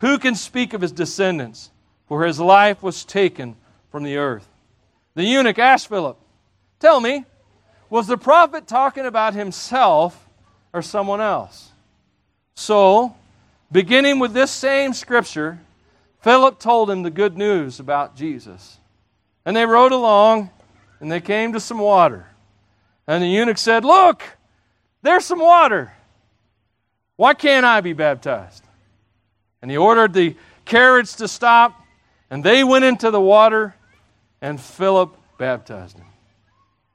Who 0.00 0.18
can 0.18 0.34
speak 0.34 0.74
of 0.74 0.82
his 0.82 0.92
descendants? 0.92 1.70
For 2.06 2.24
his 2.24 2.38
life 2.38 2.82
was 2.82 3.04
taken 3.04 3.56
from 3.90 4.02
the 4.02 4.16
earth. 4.16 4.46
The 5.14 5.24
eunuch 5.24 5.58
asked 5.58 5.88
Philip, 5.88 6.18
Tell 6.78 7.00
me, 7.00 7.24
was 7.88 8.06
the 8.06 8.18
prophet 8.18 8.66
talking 8.66 9.06
about 9.06 9.34
himself 9.34 10.28
or 10.72 10.82
someone 10.82 11.20
else? 11.20 11.72
So, 12.56 13.14
beginning 13.70 14.18
with 14.18 14.32
this 14.32 14.50
same 14.50 14.94
scripture, 14.94 15.60
Philip 16.22 16.58
told 16.58 16.90
him 16.90 17.02
the 17.02 17.10
good 17.10 17.36
news 17.36 17.78
about 17.78 18.16
Jesus. 18.16 18.78
And 19.44 19.54
they 19.54 19.66
rode 19.66 19.92
along, 19.92 20.50
and 20.98 21.12
they 21.12 21.20
came 21.20 21.52
to 21.52 21.60
some 21.60 21.78
water. 21.78 22.26
And 23.06 23.22
the 23.22 23.28
eunuch 23.28 23.58
said, 23.58 23.84
Look, 23.84 24.24
there's 25.02 25.24
some 25.24 25.38
water. 25.38 25.92
Why 27.16 27.34
can't 27.34 27.64
I 27.64 27.80
be 27.80 27.92
baptized? 27.92 28.64
And 29.62 29.70
he 29.70 29.76
ordered 29.76 30.14
the 30.14 30.34
carriage 30.64 31.14
to 31.16 31.28
stop, 31.28 31.80
and 32.30 32.42
they 32.42 32.64
went 32.64 32.84
into 32.84 33.10
the 33.10 33.20
water, 33.20 33.74
and 34.40 34.60
Philip 34.60 35.16
baptized 35.38 35.98
him. 35.98 36.06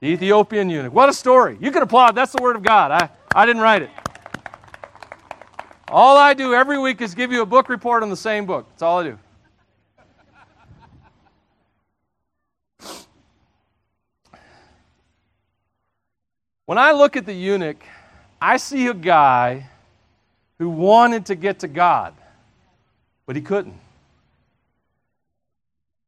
The 0.00 0.08
Ethiopian 0.08 0.68
eunuch. 0.68 0.92
What 0.92 1.08
a 1.08 1.12
story. 1.12 1.56
You 1.60 1.70
can 1.70 1.82
applaud. 1.82 2.16
That's 2.16 2.32
the 2.32 2.42
word 2.42 2.56
of 2.56 2.64
God. 2.64 2.90
I, 2.90 3.08
I 3.34 3.46
didn't 3.46 3.62
write 3.62 3.82
it. 3.82 3.90
All 5.92 6.16
I 6.16 6.32
do 6.32 6.54
every 6.54 6.78
week 6.78 7.02
is 7.02 7.14
give 7.14 7.32
you 7.32 7.42
a 7.42 7.46
book 7.46 7.68
report 7.68 8.02
on 8.02 8.08
the 8.08 8.16
same 8.16 8.46
book. 8.46 8.66
That's 8.70 8.80
all 8.80 9.00
I 9.00 9.02
do. 9.02 9.18
When 16.64 16.78
I 16.78 16.92
look 16.92 17.14
at 17.16 17.26
the 17.26 17.34
eunuch, 17.34 17.84
I 18.40 18.56
see 18.56 18.86
a 18.86 18.94
guy 18.94 19.68
who 20.58 20.70
wanted 20.70 21.26
to 21.26 21.34
get 21.34 21.58
to 21.58 21.68
God, 21.68 22.14
but 23.26 23.36
he 23.36 23.42
couldn't. 23.42 23.78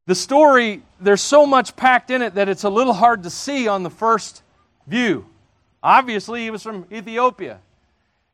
The 0.07 0.15
story, 0.15 0.83
there's 0.99 1.21
so 1.21 1.45
much 1.45 1.77
packed 1.77 2.11
in 2.11 2.23
it 2.23 2.37
that 2.37 2.49
it's 2.49 2.65
a 2.65 2.71
little 2.71 2.95
hard 2.95 3.23
to 3.25 3.31
see 3.31 3.69
on 3.69 3.83
the 3.83 3.91
first 3.91 4.43
view. 4.87 5.27
Obviously, 5.83 6.43
he 6.43 6.51
was 6.51 6.63
from 6.63 6.87
Ethiopia. 6.91 7.61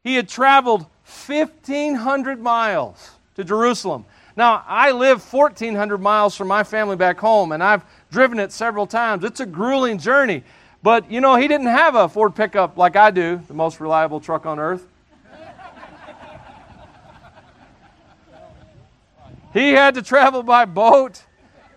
He 0.02 0.14
had 0.14 0.28
traveled 0.28 0.86
1,500 1.26 2.40
miles 2.40 3.10
to 3.34 3.44
Jerusalem. 3.44 4.06
Now, 4.34 4.64
I 4.66 4.92
live 4.92 5.22
1,400 5.22 5.98
miles 5.98 6.34
from 6.34 6.48
my 6.48 6.64
family 6.64 6.96
back 6.96 7.18
home, 7.18 7.52
and 7.52 7.62
I've 7.62 7.84
driven 8.10 8.38
it 8.38 8.52
several 8.52 8.86
times. 8.86 9.24
It's 9.24 9.40
a 9.40 9.46
grueling 9.46 9.98
journey. 9.98 10.42
But, 10.82 11.10
you 11.10 11.20
know, 11.20 11.36
he 11.36 11.46
didn't 11.46 11.66
have 11.66 11.94
a 11.94 12.08
Ford 12.08 12.34
pickup 12.34 12.78
like 12.78 12.96
I 12.96 13.10
do, 13.10 13.42
the 13.46 13.54
most 13.54 13.80
reliable 13.80 14.20
truck 14.20 14.46
on 14.46 14.58
earth. 14.58 14.86
he 19.52 19.72
had 19.72 19.94
to 19.96 20.02
travel 20.02 20.42
by 20.42 20.64
boat. 20.64 21.24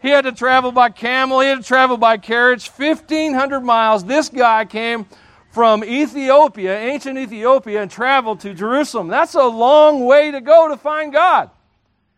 He 0.02 0.10
had 0.10 0.22
to 0.22 0.32
travel 0.32 0.72
by 0.72 0.90
camel. 0.90 1.42
He 1.42 1.48
had 1.48 1.58
to 1.58 1.64
travel 1.64 1.98
by 1.98 2.16
carriage. 2.16 2.70
1,500 2.70 3.60
miles. 3.60 4.06
This 4.06 4.30
guy 4.30 4.64
came 4.64 5.06
from 5.54 5.84
Ethiopia, 5.84 6.76
ancient 6.80 7.16
Ethiopia, 7.16 7.84
and 7.84 7.92
traveled 7.92 8.40
to 8.40 8.56
Jerusalem. 8.56 9.08
That's 9.08 9.36
a 9.36 9.46
long 9.46 10.04
way 10.04 10.32
to 10.32 10.42
go 10.42 10.68
to 10.68 10.76
find 10.76 11.14
God. 11.14 11.52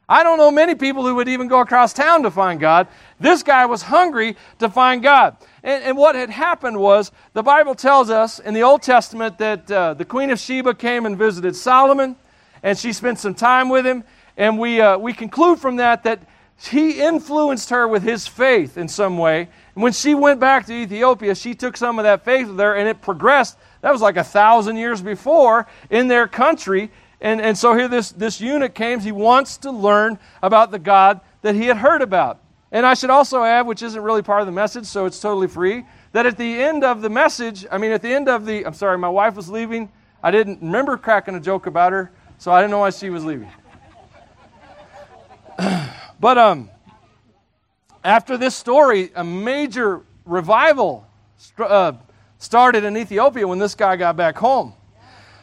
I 0.08 0.24
don't 0.24 0.38
know 0.38 0.52
many 0.52 0.74
people 0.74 1.06
who 1.06 1.16
would 1.16 1.28
even 1.28 1.50
go 1.50 1.60
across 1.60 1.92
town 1.92 2.24
to 2.24 2.32
find 2.32 2.62
God. 2.62 2.88
This 3.20 3.44
guy 3.44 3.66
was 3.66 3.82
hungry 3.82 4.38
to 4.60 4.70
find 4.70 5.04
God. 5.04 5.36
And, 5.64 5.84
and 5.84 5.98
what 5.98 6.16
had 6.16 6.30
happened 6.30 6.80
was 6.80 7.12
the 7.34 7.44
Bible 7.44 7.76
tells 7.76 8.10
us 8.10 8.40
in 8.40 8.54
the 8.54 8.64
Old 8.64 8.82
Testament 8.82 9.38
that 9.40 9.70
uh, 9.70 9.96
the 9.96 10.06
Queen 10.06 10.30
of 10.30 10.40
Sheba 10.40 10.74
came 10.74 11.06
and 11.06 11.18
visited 11.18 11.58
Solomon, 11.58 12.16
and 12.64 12.78
she 12.78 12.94
spent 12.94 13.20
some 13.20 13.36
time 13.36 13.68
with 13.68 13.86
him. 13.86 14.06
And 14.38 14.58
we, 14.58 14.80
uh, 14.80 14.98
we 14.98 15.12
conclude 15.12 15.60
from 15.60 15.76
that 15.76 16.04
that 16.04 16.22
he 16.58 17.02
influenced 17.02 17.70
her 17.70 17.86
with 17.86 18.04
his 18.04 18.28
faith 18.28 18.78
in 18.78 18.88
some 18.88 19.18
way. 19.18 19.50
When 19.76 19.92
she 19.92 20.16
went 20.16 20.40
back 20.40 20.66
to 20.68 20.74
Ethiopia, 20.74 21.36
she 21.36 21.54
took 21.54 21.76
some 21.76 22.00
of 22.00 22.04
that 22.04 22.24
faith 22.24 22.48
with 22.48 22.58
her, 22.60 22.76
and 22.76 22.88
it 22.88 23.02
progressed. 23.02 23.58
That 23.82 23.92
was 23.92 24.02
like 24.02 24.16
a 24.16 24.24
thousand 24.24 24.78
years 24.78 25.02
before 25.02 25.68
in 25.90 26.08
their 26.08 26.28
country. 26.30 26.92
And, 27.20 27.42
and 27.42 27.58
so 27.58 27.76
here 27.76 27.90
this, 27.90 28.12
this 28.12 28.40
eunuch 28.40 28.74
came. 28.74 29.02
He 29.02 29.12
wants 29.12 29.58
to 29.58 29.72
learn 29.72 30.18
about 30.42 30.72
the 30.72 30.80
God 30.80 31.20
that 31.42 31.56
he 31.56 31.66
had 31.66 31.78
heard 31.78 32.02
about. 32.02 32.40
And 32.72 32.86
I 32.86 32.94
should 32.94 33.10
also 33.10 33.44
add, 33.44 33.68
which 33.68 33.84
isn't 33.84 34.02
really 34.02 34.22
part 34.22 34.40
of 34.40 34.48
the 34.48 34.54
message, 34.54 34.86
so 34.86 35.06
it's 35.06 35.20
totally 35.20 35.48
free, 35.48 35.86
that 36.14 36.26
at 36.26 36.38
the 36.38 36.64
end 36.64 36.86
of 36.86 37.02
the 37.02 37.10
message, 37.10 37.66
I 37.70 37.78
mean, 37.78 37.92
at 37.92 38.02
the 38.02 38.14
end 38.14 38.30
of 38.30 38.46
the, 38.46 38.66
I'm 38.66 38.74
sorry, 38.74 38.98
my 38.98 39.10
wife 39.10 39.36
was 39.36 39.50
leaving. 39.50 39.92
I 40.24 40.32
didn't 40.32 40.62
remember 40.62 40.96
cracking 40.98 41.36
a 41.36 41.40
joke 41.40 41.68
about 41.68 41.92
her, 41.92 42.12
so 42.38 42.54
I 42.54 42.62
didn't 42.62 42.72
know 42.72 42.80
why 42.80 42.92
she 42.92 43.10
was 43.10 43.26
leaving. 43.26 43.52
but 46.20 46.38
um, 46.38 46.70
after 48.06 48.38
this 48.38 48.56
story, 48.56 49.10
a 49.16 49.24
major 49.24 50.02
revival 50.26 51.08
uh, 51.58 51.94
started 52.38 52.84
in 52.84 52.96
Ethiopia 52.96 53.48
when 53.48 53.58
this 53.58 53.74
guy 53.74 53.96
got 53.96 54.16
back 54.16 54.38
home. 54.38 54.74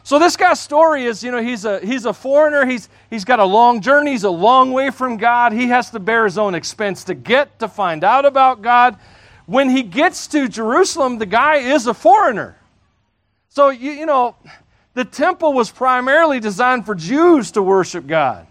So 0.03 0.17
this 0.17 0.35
guy's 0.35 0.59
story 0.59 1.05
is, 1.05 1.23
you 1.23 1.31
know, 1.31 1.41
he's 1.41 1.65
a 1.65 1.79
he's 1.79 2.05
a 2.05 2.13
foreigner. 2.13 2.65
He's 2.65 2.89
he's 3.09 3.25
got 3.25 3.39
a 3.39 3.45
long 3.45 3.81
journey. 3.81 4.11
He's 4.11 4.23
a 4.23 4.29
long 4.29 4.71
way 4.71 4.89
from 4.89 5.17
God. 5.17 5.53
He 5.53 5.67
has 5.67 5.91
to 5.91 5.99
bear 5.99 6.23
his 6.25 6.37
own 6.37 6.55
expense 6.55 7.03
to 7.05 7.13
get 7.13 7.59
to 7.59 7.67
find 7.67 8.03
out 8.03 8.25
about 8.25 8.61
God. 8.61 8.97
When 9.45 9.69
he 9.69 9.83
gets 9.83 10.27
to 10.27 10.47
Jerusalem, 10.47 11.19
the 11.19 11.25
guy 11.25 11.57
is 11.57 11.87
a 11.87 11.93
foreigner. 11.93 12.57
So 13.49 13.69
you, 13.69 13.91
you 13.91 14.05
know, 14.05 14.35
the 14.93 15.05
temple 15.05 15.53
was 15.53 15.69
primarily 15.69 16.39
designed 16.39 16.85
for 16.85 16.95
Jews 16.95 17.51
to 17.51 17.61
worship 17.61 18.07
God. 18.07 18.47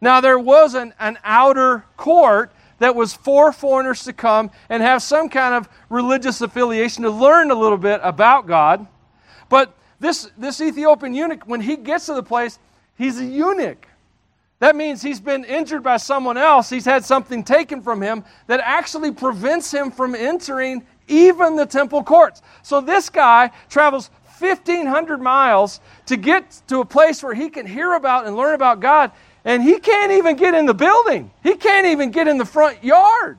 Now 0.00 0.20
there 0.20 0.38
was 0.38 0.74
an, 0.74 0.94
an 0.98 1.18
outer 1.24 1.84
court 1.96 2.52
that 2.80 2.96
was 2.96 3.14
for 3.14 3.52
foreigners 3.52 4.04
to 4.04 4.12
come 4.12 4.50
and 4.68 4.82
have 4.82 5.02
some 5.02 5.28
kind 5.28 5.54
of 5.54 5.68
religious 5.88 6.40
affiliation 6.40 7.04
to 7.04 7.10
learn 7.10 7.50
a 7.50 7.54
little 7.54 7.78
bit 7.78 8.00
about 8.02 8.46
God. 8.46 8.86
But 9.48 9.76
this, 10.00 10.30
this 10.36 10.60
Ethiopian 10.60 11.14
eunuch, 11.14 11.44
when 11.44 11.60
he 11.60 11.76
gets 11.76 12.06
to 12.06 12.14
the 12.14 12.22
place, 12.22 12.58
he's 12.96 13.20
a 13.20 13.24
eunuch. 13.24 13.86
That 14.58 14.76
means 14.76 15.00
he's 15.00 15.20
been 15.20 15.44
injured 15.44 15.82
by 15.82 15.96
someone 15.96 16.36
else. 16.36 16.68
He's 16.68 16.84
had 16.84 17.04
something 17.04 17.44
taken 17.44 17.80
from 17.80 18.02
him 18.02 18.24
that 18.46 18.60
actually 18.60 19.12
prevents 19.12 19.72
him 19.72 19.90
from 19.90 20.14
entering 20.14 20.84
even 21.08 21.56
the 21.56 21.66
temple 21.66 22.02
courts. 22.02 22.42
So 22.62 22.80
this 22.80 23.08
guy 23.08 23.50
travels 23.68 24.10
1,500 24.38 25.20
miles 25.20 25.80
to 26.06 26.16
get 26.16 26.62
to 26.68 26.80
a 26.80 26.84
place 26.84 27.22
where 27.22 27.34
he 27.34 27.50
can 27.50 27.66
hear 27.66 27.94
about 27.94 28.26
and 28.26 28.36
learn 28.36 28.54
about 28.54 28.80
God, 28.80 29.12
and 29.44 29.62
he 29.62 29.78
can't 29.78 30.12
even 30.12 30.36
get 30.36 30.54
in 30.54 30.66
the 30.66 30.74
building. 30.74 31.30
He 31.42 31.54
can't 31.54 31.86
even 31.86 32.10
get 32.10 32.28
in 32.28 32.38
the 32.38 32.44
front 32.44 32.82
yard. 32.84 33.38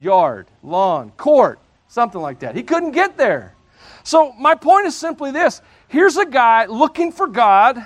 Yard, 0.00 0.48
lawn, 0.62 1.10
court, 1.16 1.58
something 1.88 2.20
like 2.20 2.40
that. 2.40 2.54
He 2.54 2.62
couldn't 2.62 2.90
get 2.90 3.16
there. 3.16 3.54
So, 4.02 4.32
my 4.32 4.54
point 4.54 4.86
is 4.86 4.94
simply 4.94 5.30
this 5.30 5.62
here's 5.88 6.16
a 6.16 6.26
guy 6.26 6.66
looking 6.66 7.10
for 7.10 7.26
God, 7.26 7.76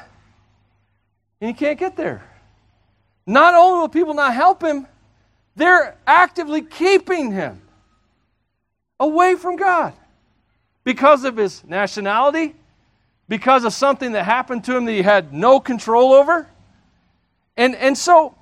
and 1.40 1.48
he 1.48 1.52
can't 1.52 1.78
get 1.78 1.96
there. 1.96 2.22
Not 3.24 3.54
only 3.54 3.80
will 3.80 3.88
people 3.88 4.14
not 4.14 4.34
help 4.34 4.62
him, 4.62 4.86
they're 5.54 5.96
actively 6.06 6.62
keeping 6.62 7.30
him 7.30 7.60
away 8.98 9.36
from 9.36 9.56
God 9.56 9.92
because 10.82 11.24
of 11.24 11.36
his 11.36 11.62
nationality, 11.64 12.54
because 13.28 13.64
of 13.64 13.72
something 13.72 14.12
that 14.12 14.24
happened 14.24 14.64
to 14.64 14.76
him 14.76 14.86
that 14.86 14.92
he 14.92 15.02
had 15.02 15.32
no 15.32 15.60
control 15.60 16.14
over. 16.14 16.48
And, 17.58 17.74
and 17.74 17.98
so, 17.98 18.36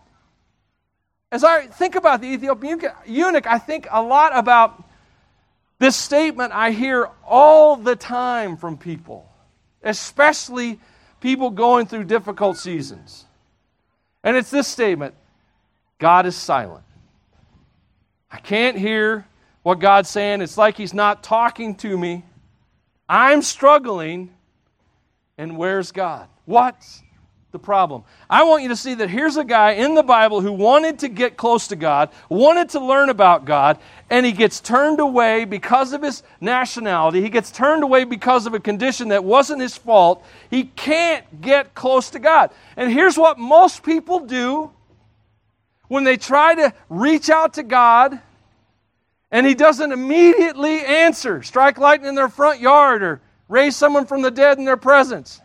as 1.32 1.42
I 1.42 1.66
think 1.66 1.96
about 1.96 2.20
the 2.20 2.28
Ethiopian 2.28 2.80
eunuch, 3.06 3.46
I 3.46 3.58
think 3.58 3.88
a 3.90 4.02
lot 4.02 4.37
about 4.37 4.85
this 5.78 5.96
statement 5.96 6.52
I 6.52 6.70
hear 6.70 7.08
all 7.26 7.76
the 7.76 7.96
time 7.96 8.58
from 8.58 8.76
people, 8.76 9.26
especially 9.82 10.78
people 11.20 11.49
going 11.49 11.87
through 11.87 12.04
difficult 12.04 12.58
seasons. 12.58 13.25
And 14.23 14.37
it's 14.37 14.50
this 14.50 14.68
statement 14.68 15.14
God 15.99 16.26
is 16.26 16.37
silent. 16.37 16.85
I 18.30 18.38
can't 18.38 18.76
hear 18.76 19.26
what 19.62 19.78
God's 19.78 20.11
saying. 20.11 20.42
It's 20.42 20.58
like 20.58 20.76
He's 20.76 20.92
not 20.92 21.23
talking 21.23 21.75
to 21.76 21.96
me. 21.96 22.23
I'm 23.08 23.40
struggling. 23.40 24.35
And 25.38 25.56
where's 25.56 25.92
God? 25.92 26.28
What's 26.44 27.02
the 27.56 27.64
problem. 27.64 28.04
I 28.28 28.42
want 28.42 28.62
you 28.62 28.68
to 28.68 28.76
see 28.76 28.92
that 28.94 29.08
here's 29.08 29.38
a 29.38 29.44
guy 29.44 29.72
in 29.72 29.94
the 29.94 30.02
Bible 30.02 30.42
who 30.42 30.52
wanted 30.52 30.98
to 30.98 31.08
get 31.08 31.38
close 31.38 31.68
to 31.68 31.76
God, 31.76 32.10
wanted 32.28 32.68
to 32.70 32.80
learn 32.80 33.08
about 33.08 33.46
God, 33.46 33.78
and 34.10 34.26
he 34.26 34.32
gets 34.32 34.60
turned 34.60 35.00
away 35.00 35.46
because 35.46 35.94
of 35.94 36.02
his 36.02 36.22
nationality. 36.38 37.22
He 37.22 37.30
gets 37.30 37.50
turned 37.50 37.82
away 37.82 38.04
because 38.04 38.46
of 38.46 38.52
a 38.52 38.60
condition 38.60 39.08
that 39.08 39.25
wasn't 39.25 39.62
his 39.62 39.75
fault. 39.75 40.22
He 40.50 40.64
can't 40.64 41.40
get 41.40 41.75
close 41.75 42.10
to 42.10 42.18
God. 42.18 42.50
And 42.76 42.92
here's 42.92 43.16
what 43.16 43.38
most 43.38 43.82
people 43.82 44.20
do 44.20 44.70
when 45.88 46.04
they 46.04 46.18
try 46.18 46.54
to 46.56 46.75
reach 46.90 47.30
out 47.30 47.54
to 47.54 47.62
God 47.62 48.20
and 49.30 49.46
he 49.46 49.54
doesn't 49.54 49.92
immediately 49.92 50.84
answer, 50.84 51.42
strike 51.42 51.78
lightning 51.78 52.10
in 52.10 52.14
their 52.16 52.28
front 52.28 52.60
yard 52.60 53.02
or 53.02 53.20
raise 53.48 53.76
someone 53.76 54.04
from 54.04 54.20
the 54.20 54.30
dead 54.30 54.58
in 54.58 54.66
their 54.66 54.76
presence. 54.76 55.40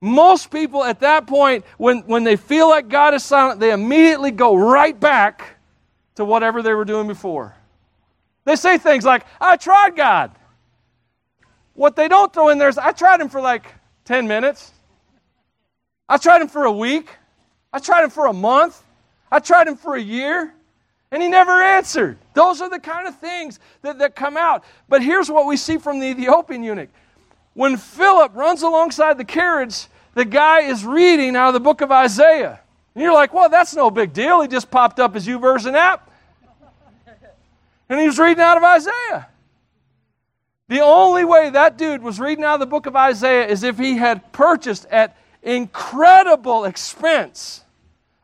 Most 0.00 0.50
people 0.50 0.84
at 0.84 1.00
that 1.00 1.26
point, 1.26 1.64
when, 1.78 2.00
when 2.00 2.24
they 2.24 2.36
feel 2.36 2.68
like 2.68 2.88
God 2.88 3.14
is 3.14 3.24
silent, 3.24 3.60
they 3.60 3.72
immediately 3.72 4.30
go 4.30 4.54
right 4.54 4.98
back 4.98 5.56
to 6.16 6.24
whatever 6.24 6.62
they 6.62 6.74
were 6.74 6.84
doing 6.84 7.06
before. 7.06 7.54
They 8.44 8.56
say 8.56 8.78
things 8.78 9.04
like, 9.04 9.24
I 9.40 9.56
tried 9.56 9.96
God. 9.96 10.32
What 11.74 11.96
they 11.96 12.08
don't 12.08 12.32
throw 12.32 12.48
in 12.48 12.58
there 12.58 12.68
is, 12.68 12.78
I 12.78 12.92
tried 12.92 13.20
him 13.20 13.28
for 13.28 13.40
like 13.40 13.66
10 14.04 14.28
minutes. 14.28 14.72
I 16.08 16.16
tried 16.18 16.42
him 16.42 16.48
for 16.48 16.64
a 16.64 16.72
week. 16.72 17.08
I 17.72 17.78
tried 17.78 18.04
him 18.04 18.10
for 18.10 18.26
a 18.26 18.32
month. 18.32 18.82
I 19.30 19.40
tried 19.40 19.66
him 19.66 19.76
for 19.76 19.94
a 19.94 20.00
year. 20.00 20.54
And 21.10 21.22
he 21.22 21.28
never 21.28 21.62
answered. 21.62 22.18
Those 22.34 22.60
are 22.60 22.70
the 22.70 22.78
kind 22.78 23.06
of 23.06 23.18
things 23.18 23.60
that, 23.82 23.98
that 23.98 24.14
come 24.14 24.36
out. 24.36 24.64
But 24.88 25.02
here's 25.02 25.30
what 25.30 25.46
we 25.46 25.56
see 25.56 25.78
from 25.78 26.00
the 26.00 26.06
Ethiopian 26.06 26.62
eunuch 26.62 26.90
when 27.56 27.78
Philip 27.78 28.36
runs 28.36 28.60
alongside 28.60 29.16
the 29.16 29.24
carriage, 29.24 29.86
the 30.12 30.26
guy 30.26 30.60
is 30.60 30.84
reading 30.84 31.34
out 31.34 31.48
of 31.48 31.54
the 31.54 31.60
book 31.60 31.80
of 31.80 31.90
Isaiah. 31.90 32.60
And 32.94 33.02
you're 33.02 33.14
like, 33.14 33.32
well, 33.32 33.48
that's 33.48 33.74
no 33.74 33.90
big 33.90 34.12
deal. 34.12 34.42
He 34.42 34.48
just 34.48 34.70
popped 34.70 35.00
up 35.00 35.14
his 35.14 35.26
YouVersion 35.26 35.72
app. 35.72 36.10
And 37.88 37.98
he 37.98 38.06
was 38.06 38.18
reading 38.18 38.42
out 38.42 38.58
of 38.58 38.62
Isaiah. 38.62 39.28
The 40.68 40.80
only 40.80 41.24
way 41.24 41.48
that 41.48 41.78
dude 41.78 42.02
was 42.02 42.20
reading 42.20 42.44
out 42.44 42.54
of 42.54 42.60
the 42.60 42.66
book 42.66 42.84
of 42.84 42.94
Isaiah 42.94 43.46
is 43.46 43.62
if 43.62 43.78
he 43.78 43.96
had 43.96 44.32
purchased 44.32 44.84
at 44.90 45.16
incredible 45.42 46.66
expense 46.66 47.62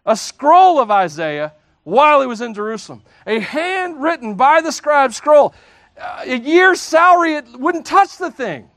a 0.04 0.14
scroll 0.14 0.78
of 0.78 0.90
Isaiah 0.90 1.54
while 1.84 2.20
he 2.20 2.26
was 2.26 2.42
in 2.42 2.52
Jerusalem. 2.52 3.00
A 3.26 3.38
handwritten 3.38 4.34
by 4.34 4.60
the 4.60 4.72
scribe 4.72 5.14
scroll. 5.14 5.54
A 5.96 6.36
year's 6.36 6.82
salary, 6.82 7.36
it 7.36 7.46
wouldn't 7.58 7.86
touch 7.86 8.18
the 8.18 8.30
thing. 8.30 8.68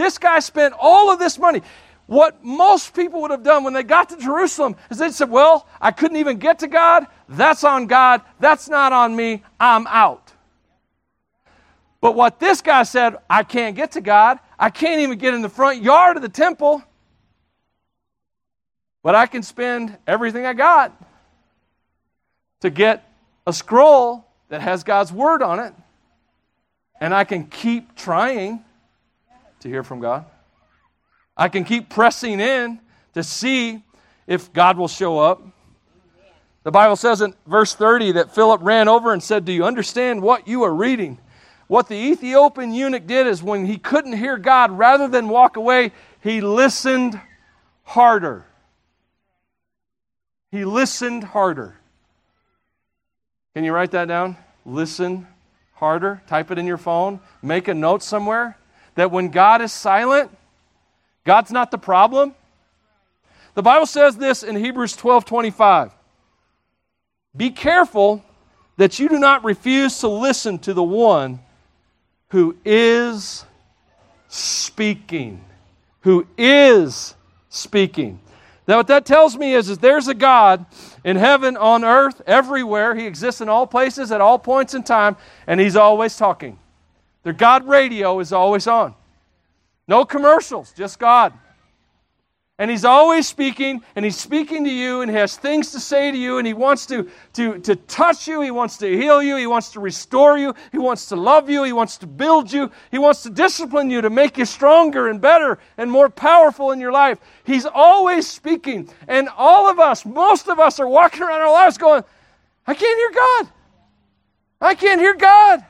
This 0.00 0.16
guy 0.16 0.40
spent 0.40 0.72
all 0.78 1.12
of 1.12 1.18
this 1.18 1.38
money. 1.38 1.60
What 2.06 2.42
most 2.42 2.94
people 2.94 3.20
would 3.20 3.30
have 3.30 3.42
done 3.42 3.64
when 3.64 3.74
they 3.74 3.82
got 3.82 4.08
to 4.08 4.16
Jerusalem 4.16 4.76
is 4.90 4.96
they 4.96 5.10
said, 5.10 5.30
Well, 5.30 5.66
I 5.78 5.90
couldn't 5.90 6.16
even 6.16 6.38
get 6.38 6.60
to 6.60 6.68
God. 6.68 7.06
That's 7.28 7.64
on 7.64 7.86
God. 7.86 8.22
That's 8.38 8.66
not 8.66 8.94
on 8.94 9.14
me. 9.14 9.42
I'm 9.60 9.86
out. 9.86 10.32
But 12.00 12.14
what 12.14 12.40
this 12.40 12.62
guy 12.62 12.82
said, 12.84 13.16
I 13.28 13.42
can't 13.42 13.76
get 13.76 13.92
to 13.92 14.00
God. 14.00 14.38
I 14.58 14.70
can't 14.70 15.02
even 15.02 15.18
get 15.18 15.34
in 15.34 15.42
the 15.42 15.50
front 15.50 15.82
yard 15.82 16.16
of 16.16 16.22
the 16.22 16.30
temple. 16.30 16.82
But 19.02 19.14
I 19.14 19.26
can 19.26 19.42
spend 19.42 19.98
everything 20.06 20.46
I 20.46 20.54
got 20.54 20.98
to 22.60 22.70
get 22.70 23.06
a 23.46 23.52
scroll 23.52 24.24
that 24.48 24.62
has 24.62 24.82
God's 24.82 25.12
word 25.12 25.42
on 25.42 25.60
it. 25.60 25.74
And 27.02 27.14
I 27.14 27.24
can 27.24 27.48
keep 27.48 27.94
trying 27.96 28.64
to 29.60 29.68
hear 29.68 29.82
from 29.82 30.00
God. 30.00 30.24
I 31.36 31.48
can 31.48 31.64
keep 31.64 31.88
pressing 31.88 32.40
in 32.40 32.80
to 33.14 33.22
see 33.22 33.82
if 34.26 34.52
God 34.52 34.76
will 34.76 34.88
show 34.88 35.18
up. 35.18 35.42
The 36.62 36.70
Bible 36.70 36.96
says 36.96 37.22
in 37.22 37.34
verse 37.46 37.74
30 37.74 38.12
that 38.12 38.34
Philip 38.34 38.60
ran 38.62 38.88
over 38.88 39.12
and 39.12 39.22
said, 39.22 39.44
Do 39.44 39.52
you 39.52 39.64
understand 39.64 40.20
what 40.20 40.46
you 40.46 40.62
are 40.64 40.74
reading? 40.74 41.18
What 41.66 41.88
the 41.88 41.94
Ethiopian 41.94 42.74
eunuch 42.74 43.06
did 43.06 43.26
is 43.26 43.42
when 43.42 43.64
he 43.64 43.78
couldn't 43.78 44.16
hear 44.16 44.36
God, 44.36 44.72
rather 44.72 45.08
than 45.08 45.28
walk 45.28 45.56
away, 45.56 45.92
he 46.22 46.40
listened 46.40 47.18
harder. 47.84 48.44
He 50.50 50.64
listened 50.64 51.24
harder. 51.24 51.76
Can 53.54 53.64
you 53.64 53.72
write 53.72 53.92
that 53.92 54.08
down? 54.08 54.36
Listen 54.66 55.26
harder. 55.74 56.22
Type 56.26 56.50
it 56.50 56.58
in 56.58 56.66
your 56.66 56.76
phone. 56.76 57.20
Make 57.40 57.68
a 57.68 57.74
note 57.74 58.02
somewhere 58.02 58.58
that 58.94 59.10
when 59.10 59.28
God 59.28 59.62
is 59.62 59.72
silent, 59.72 60.30
God's 61.24 61.50
not 61.50 61.70
the 61.70 61.78
problem. 61.78 62.34
The 63.54 63.62
Bible 63.62 63.86
says 63.86 64.16
this 64.16 64.42
in 64.42 64.56
Hebrews 64.56 64.96
12 64.96 65.24
25. 65.24 65.92
Be 67.36 67.50
careful 67.50 68.24
that 68.76 68.98
you 68.98 69.08
do 69.08 69.18
not 69.18 69.44
refuse 69.44 69.98
to 70.00 70.08
listen 70.08 70.58
to 70.60 70.74
the 70.74 70.82
one 70.82 71.40
who 72.28 72.56
is 72.64 73.44
speaking. 74.28 75.44
Who 76.00 76.26
is 76.38 77.14
speaking. 77.50 78.20
Now, 78.66 78.76
what 78.76 78.86
that 78.86 79.04
tells 79.04 79.36
me 79.36 79.54
is, 79.54 79.68
is 79.68 79.78
there's 79.78 80.08
a 80.08 80.14
God 80.14 80.64
in 81.04 81.16
heaven, 81.16 81.56
on 81.56 81.84
earth, 81.84 82.22
everywhere. 82.26 82.94
He 82.94 83.06
exists 83.06 83.40
in 83.40 83.48
all 83.48 83.66
places 83.66 84.12
at 84.12 84.20
all 84.20 84.38
points 84.38 84.74
in 84.74 84.82
time, 84.82 85.16
and 85.46 85.60
He's 85.60 85.76
always 85.76 86.16
talking. 86.16 86.58
The 87.22 87.32
God 87.32 87.66
radio 87.66 88.20
is 88.20 88.32
always 88.32 88.66
on. 88.66 88.94
No 89.86 90.04
commercials, 90.04 90.72
just 90.72 90.98
God. 90.98 91.32
And 92.60 92.70
he's 92.70 92.84
always 92.84 93.26
speaking, 93.26 93.80
and 93.96 94.04
he's 94.04 94.18
speaking 94.18 94.64
to 94.64 94.70
you, 94.70 95.00
and 95.00 95.10
he 95.10 95.16
has 95.16 95.34
things 95.34 95.72
to 95.72 95.80
say 95.80 96.10
to 96.10 96.16
you, 96.16 96.36
and 96.36 96.46
he 96.46 96.52
wants 96.52 96.84
to, 96.86 97.08
to, 97.32 97.58
to 97.60 97.74
touch 97.74 98.28
you, 98.28 98.42
he 98.42 98.50
wants 98.50 98.76
to 98.78 98.86
heal 98.86 99.22
you, 99.22 99.36
he 99.36 99.46
wants 99.46 99.72
to 99.72 99.80
restore 99.80 100.36
you, 100.36 100.54
he 100.70 100.76
wants 100.76 101.06
to 101.06 101.16
love 101.16 101.48
you, 101.48 101.64
he 101.64 101.72
wants 101.72 101.96
to 101.96 102.06
build 102.06 102.52
you, 102.52 102.70
he 102.90 102.98
wants 102.98 103.22
to 103.22 103.30
discipline 103.30 103.88
you 103.88 104.02
to 104.02 104.10
make 104.10 104.36
you 104.36 104.44
stronger 104.44 105.08
and 105.08 105.22
better 105.22 105.58
and 105.78 105.90
more 105.90 106.10
powerful 106.10 106.70
in 106.70 106.80
your 106.80 106.92
life. 106.92 107.18
He's 107.44 107.64
always 107.64 108.28
speaking. 108.28 108.90
And 109.08 109.30
all 109.38 109.70
of 109.70 109.78
us, 109.78 110.04
most 110.04 110.46
of 110.46 110.60
us, 110.60 110.78
are 110.80 110.86
walking 110.86 111.22
around 111.22 111.40
our 111.40 111.52
lives 111.52 111.78
going, 111.78 112.04
I 112.66 112.74
can't 112.74 112.98
hear 112.98 113.10
God. 113.10 113.52
I 114.60 114.74
can't 114.74 115.00
hear 115.00 115.14
God. 115.14 115.64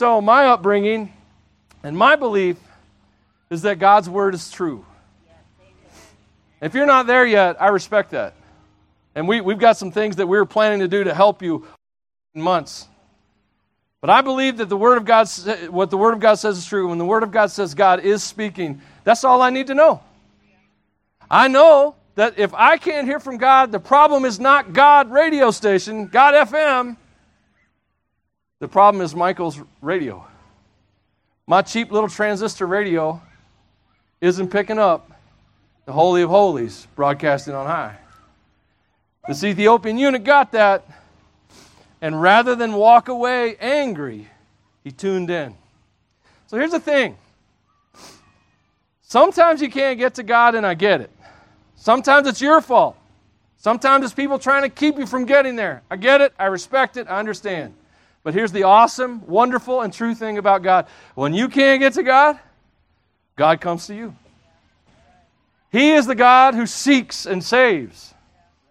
So, 0.00 0.22
my 0.22 0.46
upbringing 0.46 1.12
and 1.82 1.94
my 1.94 2.16
belief 2.16 2.56
is 3.50 3.60
that 3.60 3.78
God's 3.78 4.08
word 4.08 4.34
is 4.34 4.50
true. 4.50 4.86
If 6.62 6.72
you're 6.72 6.86
not 6.86 7.06
there 7.06 7.26
yet, 7.26 7.60
I 7.60 7.68
respect 7.68 8.12
that. 8.12 8.32
And 9.14 9.28
we, 9.28 9.42
we've 9.42 9.58
got 9.58 9.76
some 9.76 9.92
things 9.92 10.16
that 10.16 10.26
we're 10.26 10.46
planning 10.46 10.78
to 10.78 10.88
do 10.88 11.04
to 11.04 11.12
help 11.12 11.42
you 11.42 11.66
in 12.34 12.40
months. 12.40 12.88
But 14.00 14.08
I 14.08 14.22
believe 14.22 14.56
that 14.56 14.70
the 14.70 14.76
Word 14.78 14.96
of 14.96 15.04
God, 15.04 15.28
what 15.68 15.90
the 15.90 15.98
Word 15.98 16.14
of 16.14 16.20
God 16.20 16.36
says 16.36 16.56
is 16.56 16.64
true. 16.64 16.88
When 16.88 16.96
the 16.96 17.04
Word 17.04 17.22
of 17.22 17.30
God 17.30 17.50
says 17.50 17.74
God 17.74 18.00
is 18.00 18.24
speaking, 18.24 18.80
that's 19.04 19.22
all 19.22 19.42
I 19.42 19.50
need 19.50 19.66
to 19.66 19.74
know. 19.74 20.00
I 21.30 21.46
know 21.46 21.94
that 22.14 22.38
if 22.38 22.54
I 22.54 22.78
can't 22.78 23.06
hear 23.06 23.20
from 23.20 23.36
God, 23.36 23.70
the 23.70 23.78
problem 23.78 24.24
is 24.24 24.40
not 24.40 24.72
God 24.72 25.10
radio 25.10 25.50
station, 25.50 26.06
God 26.06 26.48
FM. 26.48 26.96
The 28.60 28.68
problem 28.68 29.02
is 29.02 29.14
Michael's 29.14 29.58
radio. 29.80 30.26
My 31.46 31.62
cheap 31.62 31.90
little 31.90 32.10
transistor 32.10 32.66
radio 32.66 33.20
isn't 34.20 34.50
picking 34.50 34.78
up 34.78 35.10
the 35.86 35.92
Holy 35.92 36.22
of 36.22 36.30
Holies 36.30 36.86
broadcasting 36.94 37.54
on 37.54 37.66
high. 37.66 37.96
This 39.26 39.42
Ethiopian 39.42 39.96
eunuch 39.96 40.24
got 40.24 40.52
that, 40.52 40.86
and 42.02 42.20
rather 42.20 42.54
than 42.54 42.74
walk 42.74 43.08
away 43.08 43.56
angry, 43.56 44.28
he 44.84 44.92
tuned 44.92 45.30
in. 45.30 45.54
So 46.46 46.58
here's 46.58 46.70
the 46.70 46.80
thing 46.80 47.16
sometimes 49.00 49.62
you 49.62 49.70
can't 49.70 49.98
get 49.98 50.14
to 50.14 50.22
God, 50.22 50.54
and 50.54 50.66
I 50.66 50.74
get 50.74 51.00
it. 51.00 51.10
Sometimes 51.76 52.28
it's 52.28 52.42
your 52.42 52.60
fault. 52.60 52.96
Sometimes 53.56 54.04
it's 54.04 54.14
people 54.14 54.38
trying 54.38 54.62
to 54.62 54.68
keep 54.68 54.98
you 54.98 55.06
from 55.06 55.24
getting 55.24 55.56
there. 55.56 55.82
I 55.90 55.96
get 55.96 56.20
it, 56.20 56.34
I 56.38 56.46
respect 56.46 56.98
it, 56.98 57.06
I 57.08 57.18
understand. 57.18 57.74
But 58.22 58.34
here's 58.34 58.52
the 58.52 58.64
awesome, 58.64 59.26
wonderful, 59.26 59.80
and 59.80 59.92
true 59.92 60.14
thing 60.14 60.38
about 60.38 60.62
God 60.62 60.86
when 61.14 61.32
you 61.32 61.48
can't 61.48 61.80
get 61.80 61.94
to 61.94 62.02
God, 62.02 62.38
God 63.36 63.60
comes 63.60 63.86
to 63.86 63.94
you. 63.94 64.14
He 65.70 65.92
is 65.92 66.06
the 66.06 66.14
God 66.14 66.54
who 66.54 66.66
seeks 66.66 67.26
and 67.26 67.42
saves. 67.42 68.14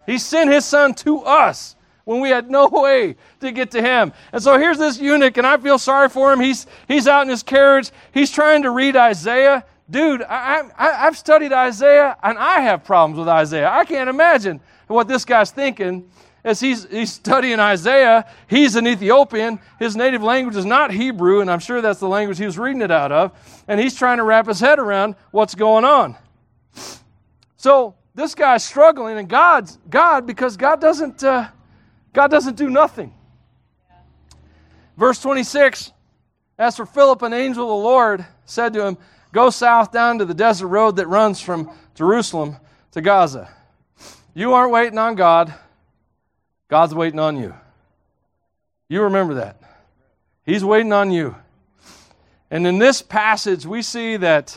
He 0.06 0.18
sent 0.18 0.50
his 0.50 0.64
son 0.64 0.94
to 0.96 1.20
us 1.20 1.76
when 2.04 2.20
we 2.20 2.30
had 2.30 2.50
no 2.50 2.68
way 2.72 3.16
to 3.40 3.52
get 3.52 3.70
to 3.72 3.82
him. 3.82 4.12
And 4.32 4.42
so 4.42 4.58
here's 4.58 4.78
this 4.78 5.00
eunuch, 5.00 5.36
and 5.36 5.46
I 5.46 5.56
feel 5.56 5.78
sorry 5.78 6.08
for 6.08 6.32
him. 6.32 6.40
He's, 6.40 6.66
he's 6.86 7.08
out 7.08 7.22
in 7.22 7.28
his 7.28 7.42
carriage. 7.42 7.90
He's 8.12 8.30
trying 8.30 8.62
to 8.62 8.70
read 8.70 8.96
Isaiah. 8.96 9.64
Dude, 9.88 10.22
I, 10.22 10.62
I, 10.78 11.06
I've 11.06 11.18
studied 11.18 11.52
Isaiah, 11.52 12.16
and 12.22 12.38
I 12.38 12.60
have 12.60 12.84
problems 12.84 13.18
with 13.18 13.28
Isaiah. 13.28 13.70
I 13.70 13.84
can't 13.84 14.10
imagine 14.10 14.60
what 14.86 15.08
this 15.08 15.24
guy's 15.24 15.50
thinking 15.50 16.08
as 16.44 16.60
he's, 16.60 16.88
he's 16.90 17.12
studying 17.12 17.60
Isaiah. 17.60 18.26
He's 18.48 18.76
an 18.76 18.86
Ethiopian. 18.86 19.60
His 19.78 19.96
native 19.96 20.22
language 20.22 20.56
is 20.56 20.64
not 20.64 20.90
Hebrew, 20.90 21.40
and 21.40 21.50
I'm 21.50 21.58
sure 21.58 21.80
that's 21.80 22.00
the 22.00 22.08
language 22.08 22.38
he 22.38 22.46
was 22.46 22.58
reading 22.58 22.82
it 22.82 22.90
out 22.90 23.12
of. 23.12 23.64
And 23.68 23.80
he's 23.80 23.94
trying 23.94 24.18
to 24.18 24.24
wrap 24.24 24.46
his 24.46 24.60
head 24.60 24.78
around 24.78 25.16
what's 25.30 25.54
going 25.54 25.84
on. 25.84 26.16
So 27.56 27.94
this 28.14 28.34
guy's 28.34 28.64
struggling, 28.64 29.18
and 29.18 29.28
God's 29.28 29.78
God 29.88 30.26
because 30.26 30.56
God 30.56 30.80
doesn't 30.80 31.22
uh, 31.22 31.48
God 32.12 32.30
doesn't 32.30 32.56
do 32.56 32.70
nothing. 32.70 33.14
Verse 34.96 35.20
26. 35.20 35.92
As 36.58 36.76
for 36.76 36.84
Philip, 36.84 37.22
an 37.22 37.32
angel 37.32 37.64
of 37.64 37.70
the 37.70 37.74
Lord 37.74 38.26
said 38.44 38.74
to 38.74 38.86
him, 38.86 38.98
Go 39.32 39.48
south 39.48 39.92
down 39.92 40.18
to 40.18 40.26
the 40.26 40.34
desert 40.34 40.66
road 40.66 40.96
that 40.96 41.06
runs 41.06 41.40
from 41.40 41.70
Jerusalem 41.94 42.56
to 42.92 43.00
Gaza. 43.00 43.48
You 44.34 44.52
aren't 44.52 44.70
waiting 44.70 44.98
on 44.98 45.14
God, 45.14 45.54
God's 46.70 46.94
waiting 46.94 47.18
on 47.18 47.36
you. 47.36 47.52
You 48.88 49.02
remember 49.02 49.34
that. 49.34 49.60
He's 50.46 50.64
waiting 50.64 50.92
on 50.92 51.10
you. 51.10 51.34
And 52.48 52.64
in 52.64 52.78
this 52.78 53.02
passage, 53.02 53.66
we 53.66 53.82
see 53.82 54.16
that 54.18 54.56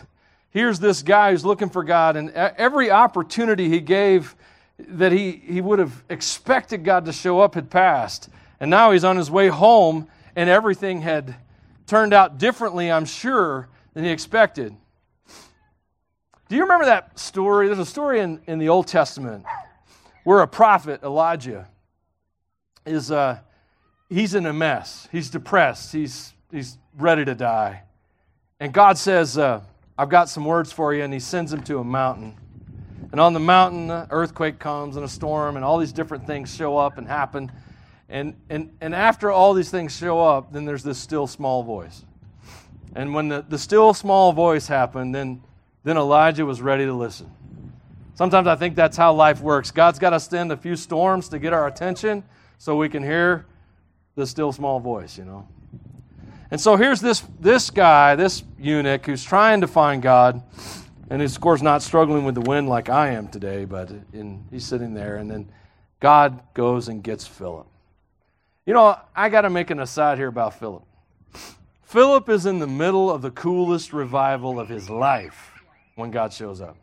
here's 0.52 0.80
this 0.80 1.02
guy 1.02 1.32
who's 1.32 1.44
looking 1.44 1.70
for 1.70 1.84
God, 1.84 2.16
and 2.16 2.30
every 2.30 2.92
opportunity 2.92 3.68
he 3.68 3.80
gave 3.80 4.36
that 4.78 5.12
he, 5.12 5.32
he 5.32 5.60
would 5.60 5.80
have 5.80 6.04
expected 6.08 6.84
God 6.84 7.06
to 7.06 7.14
show 7.14 7.40
up 7.40 7.56
had 7.56 7.72
passed. 7.72 8.30
And 8.60 8.70
now 8.70 8.92
he's 8.92 9.04
on 9.04 9.18
his 9.18 9.32
way 9.32 9.48
home, 9.48 10.08
and 10.36 10.48
everything 10.50 11.02
had 11.02 11.36
turned 11.88 12.14
out 12.14 12.38
differently, 12.38 12.92
I'm 12.92 13.06
sure, 13.06 13.70
than 13.96 14.04
he 14.04 14.12
expected. 14.12 14.76
Do 16.48 16.56
you 16.56 16.62
remember 16.62 16.86
that 16.86 17.18
story? 17.18 17.68
There's 17.68 17.80
a 17.80 17.86
story 17.88 18.20
in, 18.20 18.40
in 18.46 18.60
the 18.60 18.70
Old 18.70 18.86
Testament 18.86 19.46
where 20.24 20.42
a 20.42 20.48
prophet, 20.48 21.02
Elijah, 21.02 21.68
is 22.86 23.12
uh, 23.12 23.40
he's 24.10 24.36
in 24.36 24.46
a 24.46 24.54
mess. 24.54 25.08
He's 25.12 25.30
depressed. 25.30 25.92
He's, 25.92 26.34
he's 26.52 26.78
ready 26.98 27.26
to 27.26 27.36
die. 27.36 27.84
And 28.60 28.74
God 28.74 28.98
says, 28.98 29.38
uh, 29.38 29.62
I've 29.98 30.10
got 30.10 30.30
some 30.30 30.46
words 30.46 30.72
for 30.72 30.94
you, 30.94 31.04
and 31.04 31.14
he 31.14 31.20
sends 31.20 31.52
him 31.52 31.64
to 31.64 31.80
a 31.80 31.84
mountain. 31.84 32.36
And 33.12 33.20
on 33.20 33.34
the 33.34 33.40
mountain, 33.40 33.92
an 33.92 34.08
earthquake 34.10 34.60
comes 34.60 34.96
and 34.96 35.06
a 35.06 35.10
storm, 35.10 35.56
and 35.56 35.66
all 35.66 35.78
these 35.78 35.94
different 35.94 36.26
things 36.26 36.54
show 36.54 36.78
up 36.78 36.98
and 36.98 37.08
happen. 37.08 37.52
And, 38.10 38.36
and, 38.50 38.72
and 38.82 38.96
after 38.96 39.32
all 39.32 39.54
these 39.54 39.70
things 39.70 39.96
show 39.96 40.20
up, 40.20 40.52
then 40.52 40.66
there's 40.66 40.84
this 40.84 40.98
still 40.98 41.28
small 41.28 41.64
voice. 41.64 42.06
And 42.96 43.14
when 43.14 43.28
the, 43.28 43.44
the 43.48 43.58
still 43.58 43.94
small 43.94 44.34
voice 44.34 44.68
happened, 44.68 45.14
then, 45.14 45.42
then 45.84 45.98
Elijah 45.98 46.46
was 46.46 46.62
ready 46.62 46.86
to 46.86 46.94
listen. 46.94 47.32
Sometimes 48.16 48.48
I 48.48 48.56
think 48.56 48.76
that's 48.76 48.96
how 48.96 49.14
life 49.14 49.42
works. 49.42 49.72
God's 49.72 49.98
got 49.98 50.12
to 50.12 50.20
send 50.20 50.52
a 50.52 50.58
few 50.58 50.76
storms 50.76 51.30
to 51.30 51.40
get 51.40 51.54
our 51.54 51.68
attention 51.68 52.24
so 52.64 52.78
we 52.78 52.88
can 52.88 53.04
hear 53.04 53.46
the 54.16 54.26
still 54.26 54.54
small 54.54 54.80
voice, 54.80 55.18
you 55.18 55.26
know. 55.26 55.46
And 56.50 56.62
so 56.62 56.78
here's 56.78 57.02
this, 57.02 57.22
this 57.38 57.70
guy, 57.70 58.16
this 58.16 58.42
eunuch, 58.58 59.06
who's 59.06 59.22
trying 59.22 59.60
to 59.60 59.68
find 59.68 60.02
God, 60.02 60.42
and 61.10 61.22
he's, 61.22 61.36
of 61.36 61.42
course, 61.42 61.62
not 61.62 61.82
struggling 61.82 62.24
with 62.24 62.36
the 62.36 62.42
wind 62.42 62.70
like 62.70 62.88
I 62.88 63.10
am 63.10 63.28
today, 63.28 63.66
but 63.66 63.92
in, 64.14 64.46
he's 64.50 64.66
sitting 64.66 64.94
there, 64.94 65.18
and 65.18 65.30
then 65.30 65.50
God 66.00 66.42
goes 66.54 66.88
and 66.88 67.04
gets 67.04 67.28
Philip. 67.28 67.68
You 68.66 68.74
know, 68.74 68.98
I 69.14 69.28
got 69.28 69.42
to 69.42 69.50
make 69.50 69.70
an 69.70 69.82
aside 69.82 70.18
here 70.18 70.30
about 70.30 70.58
Philip. 70.58 70.84
Philip 71.82 72.30
is 72.30 72.46
in 72.46 72.60
the 72.60 72.68
middle 72.68 73.12
of 73.12 73.22
the 73.22 73.32
coolest 73.32 73.92
revival 73.92 74.58
of 74.58 74.70
his 74.70 74.90
life 74.90 75.52
when 75.96 76.12
God 76.12 76.32
shows 76.32 76.62
up. 76.62 76.78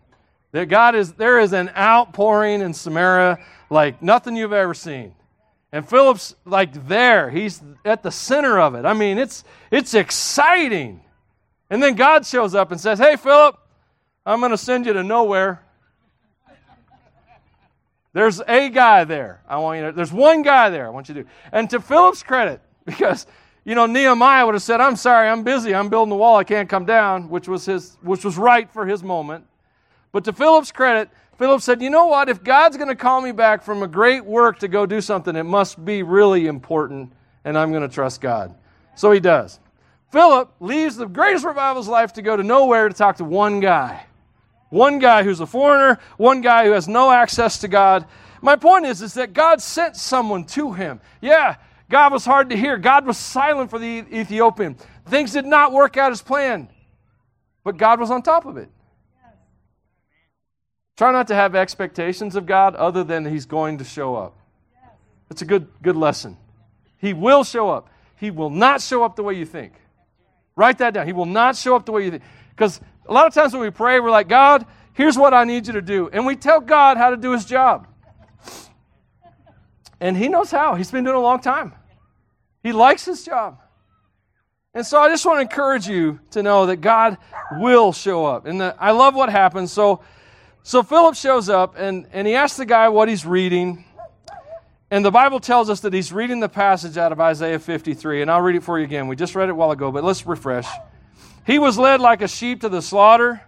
That 0.52 0.68
God 0.68 0.94
is 0.94 1.14
there 1.14 1.40
is 1.40 1.54
an 1.54 1.70
outpouring 1.70 2.60
in 2.60 2.74
Samaria 2.74 3.38
like 3.70 4.02
nothing 4.02 4.36
you've 4.36 4.52
ever 4.52 4.74
seen. 4.74 5.14
And 5.72 5.88
Philip's 5.88 6.34
like 6.44 6.88
there. 6.88 7.30
He's 7.30 7.62
at 7.84 8.02
the 8.02 8.10
center 8.10 8.58
of 8.58 8.74
it. 8.74 8.84
I 8.84 8.92
mean, 8.92 9.18
it's 9.18 9.44
it's 9.70 9.94
exciting. 9.94 11.02
And 11.68 11.80
then 11.82 11.94
God 11.94 12.26
shows 12.26 12.54
up 12.54 12.72
and 12.72 12.80
says, 12.80 12.98
"Hey 12.98 13.16
Philip, 13.16 13.56
I'm 14.26 14.40
going 14.40 14.50
to 14.50 14.58
send 14.58 14.86
you 14.86 14.92
to 14.94 15.04
nowhere. 15.04 15.62
There's 18.12 18.40
a 18.40 18.68
guy 18.70 19.04
there. 19.04 19.40
I 19.48 19.58
want 19.58 19.78
you 19.78 19.86
to 19.86 19.92
there's 19.92 20.12
one 20.12 20.42
guy 20.42 20.70
there 20.70 20.86
I 20.86 20.90
want 20.90 21.08
you 21.08 21.14
to 21.14 21.22
do." 21.22 21.28
And 21.52 21.70
to 21.70 21.80
Philip's 21.80 22.24
credit, 22.24 22.60
because 22.84 23.26
you 23.64 23.76
know, 23.76 23.86
Nehemiah 23.86 24.44
would 24.46 24.56
have 24.56 24.62
said, 24.62 24.80
"I'm 24.80 24.96
sorry, 24.96 25.28
I'm 25.28 25.44
busy. 25.44 25.72
I'm 25.72 25.88
building 25.88 26.10
the 26.10 26.16
wall. 26.16 26.36
I 26.36 26.44
can't 26.44 26.68
come 26.68 26.84
down," 26.84 27.28
which 27.28 27.46
was 27.46 27.64
his 27.64 27.96
which 28.02 28.24
was 28.24 28.36
right 28.36 28.68
for 28.72 28.86
his 28.86 29.04
moment. 29.04 29.46
But 30.10 30.24
to 30.24 30.32
Philip's 30.32 30.72
credit, 30.72 31.08
Philip 31.40 31.62
said, 31.62 31.80
You 31.80 31.88
know 31.88 32.04
what? 32.04 32.28
If 32.28 32.44
God's 32.44 32.76
going 32.76 32.90
to 32.90 32.94
call 32.94 33.22
me 33.22 33.32
back 33.32 33.62
from 33.62 33.82
a 33.82 33.88
great 33.88 34.26
work 34.26 34.58
to 34.58 34.68
go 34.68 34.84
do 34.84 35.00
something, 35.00 35.34
it 35.34 35.44
must 35.44 35.82
be 35.82 36.02
really 36.02 36.46
important, 36.46 37.14
and 37.46 37.56
I'm 37.56 37.70
going 37.70 37.80
to 37.80 37.88
trust 37.88 38.20
God. 38.20 38.54
So 38.94 39.10
he 39.10 39.20
does. 39.20 39.58
Philip 40.12 40.52
leaves 40.60 40.96
the 40.96 41.06
greatest 41.06 41.46
revival 41.46 41.80
of 41.80 41.86
his 41.86 41.88
life 41.88 42.12
to 42.14 42.22
go 42.22 42.36
to 42.36 42.42
nowhere 42.42 42.90
to 42.90 42.94
talk 42.94 43.16
to 43.16 43.24
one 43.24 43.60
guy. 43.60 44.04
One 44.68 44.98
guy 44.98 45.22
who's 45.22 45.40
a 45.40 45.46
foreigner, 45.46 45.98
one 46.18 46.42
guy 46.42 46.66
who 46.66 46.72
has 46.72 46.86
no 46.86 47.10
access 47.10 47.56
to 47.60 47.68
God. 47.68 48.04
My 48.42 48.56
point 48.56 48.84
is, 48.84 49.00
is 49.00 49.14
that 49.14 49.32
God 49.32 49.62
sent 49.62 49.96
someone 49.96 50.44
to 50.44 50.74
him. 50.74 51.00
Yeah, 51.22 51.56
God 51.88 52.12
was 52.12 52.26
hard 52.26 52.50
to 52.50 52.56
hear. 52.56 52.76
God 52.76 53.06
was 53.06 53.16
silent 53.16 53.70
for 53.70 53.78
the 53.78 54.04
Ethiopian. 54.12 54.76
Things 55.06 55.32
did 55.32 55.46
not 55.46 55.72
work 55.72 55.96
out 55.96 56.12
as 56.12 56.20
planned, 56.20 56.68
but 57.64 57.78
God 57.78 57.98
was 57.98 58.10
on 58.10 58.20
top 58.20 58.44
of 58.44 58.58
it. 58.58 58.68
Try 61.00 61.12
not 61.12 61.28
to 61.28 61.34
have 61.34 61.54
expectations 61.54 62.36
of 62.36 62.44
God 62.44 62.76
other 62.76 63.02
than 63.02 63.24
He's 63.24 63.46
going 63.46 63.78
to 63.78 63.84
show 63.84 64.16
up. 64.16 64.36
It's 65.30 65.40
a 65.40 65.46
good, 65.46 65.66
good 65.80 65.96
lesson. 65.96 66.36
He 66.98 67.14
will 67.14 67.42
show 67.42 67.70
up. 67.70 67.88
He 68.16 68.30
will 68.30 68.50
not 68.50 68.82
show 68.82 69.02
up 69.02 69.16
the 69.16 69.22
way 69.22 69.32
you 69.32 69.46
think. 69.46 69.72
Write 70.56 70.76
that 70.76 70.92
down. 70.92 71.06
He 71.06 71.14
will 71.14 71.24
not 71.24 71.56
show 71.56 71.74
up 71.74 71.86
the 71.86 71.92
way 71.92 72.04
you 72.04 72.10
think. 72.10 72.22
Because 72.50 72.82
a 73.08 73.14
lot 73.14 73.26
of 73.26 73.32
times 73.32 73.54
when 73.54 73.62
we 73.62 73.70
pray, 73.70 73.98
we're 73.98 74.10
like, 74.10 74.28
God, 74.28 74.66
here's 74.92 75.16
what 75.16 75.32
I 75.32 75.44
need 75.44 75.66
you 75.68 75.72
to 75.72 75.80
do. 75.80 76.10
And 76.12 76.26
we 76.26 76.36
tell 76.36 76.60
God 76.60 76.98
how 76.98 77.08
to 77.08 77.16
do 77.16 77.32
his 77.32 77.46
job. 77.46 77.86
And 80.00 80.14
he 80.14 80.28
knows 80.28 80.50
how. 80.50 80.74
He's 80.74 80.90
been 80.90 81.04
doing 81.04 81.16
it 81.16 81.18
a 81.18 81.22
long 81.22 81.40
time. 81.40 81.72
He 82.62 82.72
likes 82.72 83.06
his 83.06 83.24
job. 83.24 83.58
And 84.74 84.84
so 84.84 85.00
I 85.00 85.08
just 85.08 85.24
want 85.24 85.38
to 85.38 85.40
encourage 85.40 85.88
you 85.88 86.20
to 86.32 86.42
know 86.42 86.66
that 86.66 86.82
God 86.82 87.16
will 87.52 87.94
show 87.94 88.26
up. 88.26 88.44
And 88.44 88.60
the, 88.60 88.76
I 88.78 88.90
love 88.90 89.14
what 89.14 89.30
happens. 89.30 89.72
So 89.72 90.02
so 90.70 90.84
Philip 90.84 91.16
shows 91.16 91.48
up 91.48 91.74
and, 91.76 92.06
and 92.12 92.28
he 92.28 92.36
asks 92.36 92.56
the 92.56 92.64
guy 92.64 92.88
what 92.90 93.08
he's 93.08 93.26
reading. 93.26 93.84
And 94.88 95.04
the 95.04 95.10
Bible 95.10 95.40
tells 95.40 95.68
us 95.68 95.80
that 95.80 95.92
he's 95.92 96.12
reading 96.12 96.38
the 96.38 96.48
passage 96.48 96.96
out 96.96 97.10
of 97.10 97.18
Isaiah 97.18 97.58
53. 97.58 98.22
And 98.22 98.30
I'll 98.30 98.40
read 98.40 98.54
it 98.54 98.62
for 98.62 98.78
you 98.78 98.84
again. 98.84 99.08
We 99.08 99.16
just 99.16 99.34
read 99.34 99.48
it 99.48 99.50
a 99.50 99.54
while 99.56 99.72
ago, 99.72 99.90
but 99.90 100.04
let's 100.04 100.24
refresh. 100.24 100.68
He 101.44 101.58
was 101.58 101.76
led 101.76 102.00
like 102.00 102.22
a 102.22 102.28
sheep 102.28 102.60
to 102.60 102.68
the 102.68 102.82
slaughter. 102.82 103.42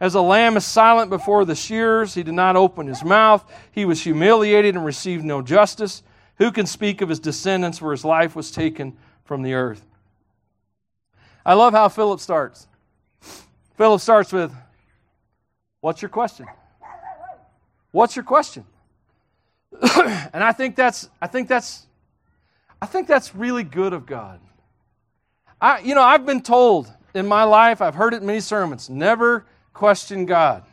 As 0.00 0.16
a 0.16 0.20
lamb 0.20 0.56
is 0.56 0.64
silent 0.64 1.08
before 1.08 1.44
the 1.44 1.54
shearers, 1.54 2.14
he 2.14 2.24
did 2.24 2.34
not 2.34 2.56
open 2.56 2.88
his 2.88 3.04
mouth. 3.04 3.48
He 3.70 3.84
was 3.84 4.02
humiliated 4.02 4.74
and 4.74 4.84
received 4.84 5.24
no 5.24 5.42
justice. 5.42 6.02
Who 6.38 6.50
can 6.50 6.66
speak 6.66 7.00
of 7.00 7.10
his 7.10 7.20
descendants 7.20 7.80
where 7.80 7.92
his 7.92 8.04
life 8.04 8.34
was 8.34 8.50
taken 8.50 8.96
from 9.22 9.42
the 9.42 9.54
earth? 9.54 9.86
I 11.44 11.54
love 11.54 11.74
how 11.74 11.88
Philip 11.88 12.18
starts. 12.18 12.66
Philip 13.76 14.00
starts 14.00 14.32
with, 14.32 14.52
What's 15.86 16.02
your 16.02 16.08
question? 16.08 16.46
What's 17.92 18.16
your 18.16 18.24
question? 18.24 18.64
and 19.80 20.42
I 20.42 20.50
think 20.50 20.74
that's 20.74 21.08
I 21.22 21.28
think 21.28 21.46
that's 21.46 21.86
I 22.82 22.86
think 22.86 23.06
that's 23.06 23.36
really 23.36 23.62
good 23.62 23.92
of 23.92 24.04
God. 24.04 24.40
I 25.60 25.78
you 25.78 25.94
know, 25.94 26.02
I've 26.02 26.26
been 26.26 26.42
told 26.42 26.92
in 27.14 27.28
my 27.28 27.44
life, 27.44 27.80
I've 27.80 27.94
heard 27.94 28.14
it 28.14 28.16
in 28.22 28.26
many 28.26 28.40
sermons, 28.40 28.90
never 28.90 29.46
question 29.74 30.26
God. 30.26 30.64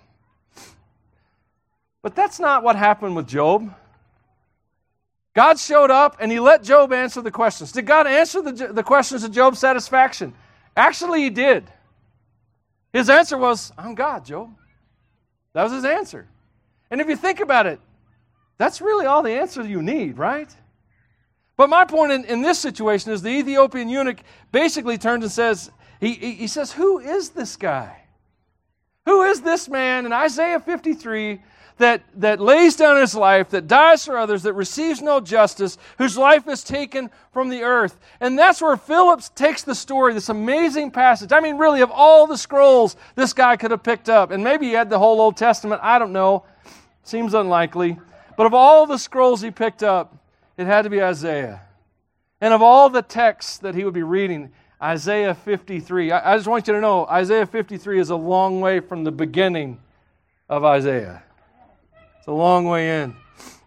But 2.02 2.16
that's 2.16 2.40
not 2.40 2.64
what 2.64 2.76
happened 2.76 3.16
with 3.16 3.28
Job. 3.28 3.72
God 5.36 5.60
showed 5.60 5.92
up 5.92 6.18
and 6.22 6.32
he 6.32 6.40
let 6.40 6.64
Job 6.64 6.92
answer 6.92 7.22
the 7.22 7.30
questions. 7.30 7.72
Did 7.72 7.86
God 7.86 8.08
answer 8.08 8.42
the, 8.42 8.74
the 8.74 8.84
questions 8.84 9.22
to 9.22 9.30
Job's 9.30 9.60
satisfaction? 9.60 10.34
Actually, 10.76 11.22
he 11.22 11.30
did. 11.30 11.70
His 12.92 13.12
answer 13.12 13.38
was, 13.38 13.72
I'm 13.78 13.94
God, 13.94 14.26
Job. 14.26 14.56
That 15.54 15.64
was 15.64 15.72
his 15.72 15.86
answer. 15.86 16.28
And 16.92 17.02
if 17.02 17.08
you 17.08 17.16
think 17.16 17.40
about 17.40 17.66
it, 17.66 17.80
that's 18.58 18.82
really 18.82 19.06
all 19.06 19.24
the 19.24 19.32
answer 19.32 19.64
you 19.64 19.82
need, 19.82 20.18
right? 20.18 20.54
But 21.56 21.70
my 21.70 21.86
point 21.86 22.12
in, 22.12 22.26
in 22.26 22.42
this 22.42 22.60
situation 22.60 23.12
is 23.12 23.22
the 23.22 23.30
Ethiopian 23.30 23.90
eunuch 23.90 24.20
basically 24.52 24.98
turns 24.98 25.24
and 25.24 25.32
says, 25.32 25.72
he, 26.00 26.14
he, 26.14 26.32
he 26.34 26.48
says, 26.48 26.72
Who 26.72 27.00
is 27.00 27.30
this 27.30 27.56
guy? 27.56 28.04
Who 29.06 29.24
is 29.24 29.42
this 29.42 29.70
man 29.70 30.06
in 30.06 30.14
Isaiah 30.14 30.60
53 30.60 31.42
that, 31.78 32.04
that 32.16 32.40
lays 32.40 32.76
down 32.76 32.98
his 32.98 33.16
life, 33.16 33.50
that 33.50 33.68
dies 33.68 34.06
for 34.06 34.18
others, 34.18 34.44
that 34.44 34.54
receives 34.54 35.02
no 35.02 35.20
justice, 35.20 35.78
whose 35.98 36.18
life 36.18 36.48
is 36.48 36.64
taken 36.64 37.10
from 37.32 37.50
the 37.50 37.64
earth. 37.64 38.00
And 38.20 38.38
that's 38.38 38.62
where 38.62 38.78
Phillips 38.78 39.30
takes 39.30 39.64
the 39.64 39.76
story, 39.76 40.14
this 40.14 40.30
amazing 40.30 40.92
passage. 40.92 41.32
I 41.32 41.40
mean, 41.40 41.58
really, 41.58 41.82
of 41.82 41.92
all 41.92 42.28
the 42.28 42.38
scrolls 42.38 42.96
this 43.16 43.34
guy 43.34 43.56
could 43.56 43.72
have 43.72 43.84
picked 43.84 44.10
up, 44.10 44.32
and 44.32 44.44
maybe 44.44 44.68
he 44.68 44.74
had 44.74 44.90
the 44.90 45.00
whole 45.00 45.20
Old 45.20 45.38
Testament, 45.38 45.82
I 45.84 46.00
don't 46.00 46.14
know, 46.14 46.46
seems 47.04 47.34
unlikely. 47.34 48.00
But 48.38 48.46
of 48.46 48.54
all 48.54 48.86
the 48.86 48.98
scrolls 48.98 49.42
he 49.42 49.52
picked 49.52 49.84
up, 49.84 50.16
it 50.58 50.66
had 50.66 50.84
to 50.84 50.90
be 50.90 51.02
Isaiah. 51.02 51.62
And 52.42 52.54
of 52.54 52.62
all 52.62 52.90
the 52.90 53.02
texts 53.02 53.58
that 53.60 53.76
he 53.76 53.84
would 53.84 53.94
be 53.94 54.04
reading, 54.04 54.52
Isaiah 54.82 55.34
53. 55.34 56.12
I, 56.12 56.36
just 56.36 56.48
want 56.48 56.68
you 56.68 56.74
to 56.74 56.82
know 56.82 57.06
Isaiah 57.06 57.46
53 57.46 58.02
is 58.02 58.10
a 58.10 58.18
long 58.18 58.60
way 58.60 58.82
from 58.82 59.06
the 59.06 59.14
beginning 59.14 59.80
of 60.50 60.66
Isaiah. 60.66 61.24
It's 62.24 62.30
a 62.30 62.32
long 62.32 62.64
way 62.64 63.02
in. 63.02 63.18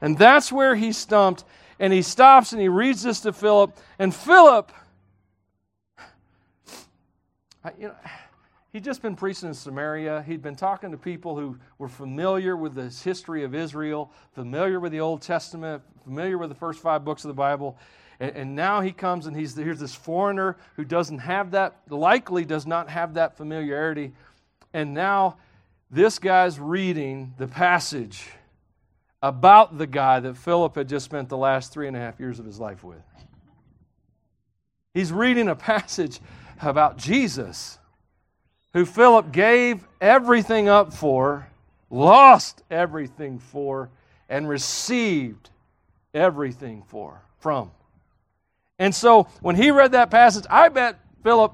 And 0.01 0.16
that's 0.16 0.51
where 0.51 0.75
he 0.75 0.90
stumped. 0.90 1.45
And 1.79 1.92
he 1.92 2.01
stops 2.01 2.53
and 2.53 2.62
he 2.62 2.71
reads 2.71 3.03
this 3.03 3.21
to 3.21 3.35
Philip. 3.35 3.77
And 3.99 4.14
Philip, 4.14 4.73
you 7.79 7.88
know, 7.88 7.95
he'd 8.73 8.83
just 8.83 9.03
been 9.03 9.14
preaching 9.14 9.49
in 9.51 9.55
Samaria. 9.55 10.25
He'd 10.27 10.40
been 10.40 10.57
talking 10.57 10.90
to 10.92 10.97
people 10.97 11.37
who 11.37 11.59
were 11.77 11.90
familiar 11.90 12.57
with 12.57 12.75
the 12.75 12.85
history 12.85 13.45
of 13.45 13.55
Israel, 13.55 14.11
familiar 14.33 14.81
with 14.81 14.92
the 14.92 15.01
Old 15.01 15.21
Testament, 15.21 15.83
familiar 16.05 16.38
with 16.38 16.49
the 16.49 16.55
first 16.55 16.81
five 16.81 17.05
books 17.05 17.25
of 17.25 17.29
the 17.29 17.35
Bible. 17.35 17.77
And, 18.21 18.37
and 18.37 18.57
now 18.57 18.81
he 18.81 18.90
comes 18.90 19.27
and 19.27 19.37
he's 19.37 19.55
here's 19.55 19.81
this 19.81 19.95
foreigner 19.95 20.57
who 20.77 20.85
doesn't 20.87 21.19
have 21.19 21.51
that, 21.51 21.77
likely 21.90 22.47
does 22.47 22.66
not 22.66 22.88
have 22.88 23.12
that 23.14 23.37
familiarity. 23.37 24.12
And 24.73 24.95
now 24.95 25.37
this 25.90 26.19
guy's 26.19 26.59
reading 26.59 27.35
the 27.37 27.49
passage 27.49 28.31
about 29.22 29.79
the 29.79 29.87
guy 29.87 30.20
that 30.20 30.37
Philip 30.37 30.74
had 30.74 30.88
just 30.88 31.05
spent 31.05 31.29
the 31.29 31.37
last 31.37 31.72
three 31.72 31.88
and 31.88 31.96
a 31.96 32.00
half 32.00 32.20
years 32.20 32.38
of 32.38 32.46
his 32.46 32.61
life 32.61 32.85
with. 32.85 33.02
He's 34.94 35.12
reading 35.12 35.48
a 35.48 35.57
passage 35.57 36.20
about 36.61 36.96
Jesus, 36.96 37.79
who 38.72 38.85
Philip 38.85 39.33
gave 39.33 39.87
everything 40.00 40.68
up 40.68 40.92
for, 40.92 41.48
lost 41.90 42.62
everything 42.70 43.38
for, 43.38 43.90
and 44.29 44.48
received 44.48 45.50
everything 46.14 46.83
for 46.87 47.20
from. 47.38 47.70
And 48.79 48.94
so 48.94 49.24
when 49.40 49.57
he 49.57 49.70
read 49.70 49.92
that 49.92 50.11
passage, 50.11 50.44
I 50.50 50.68
bet 50.68 50.98
Philip, 51.22 51.52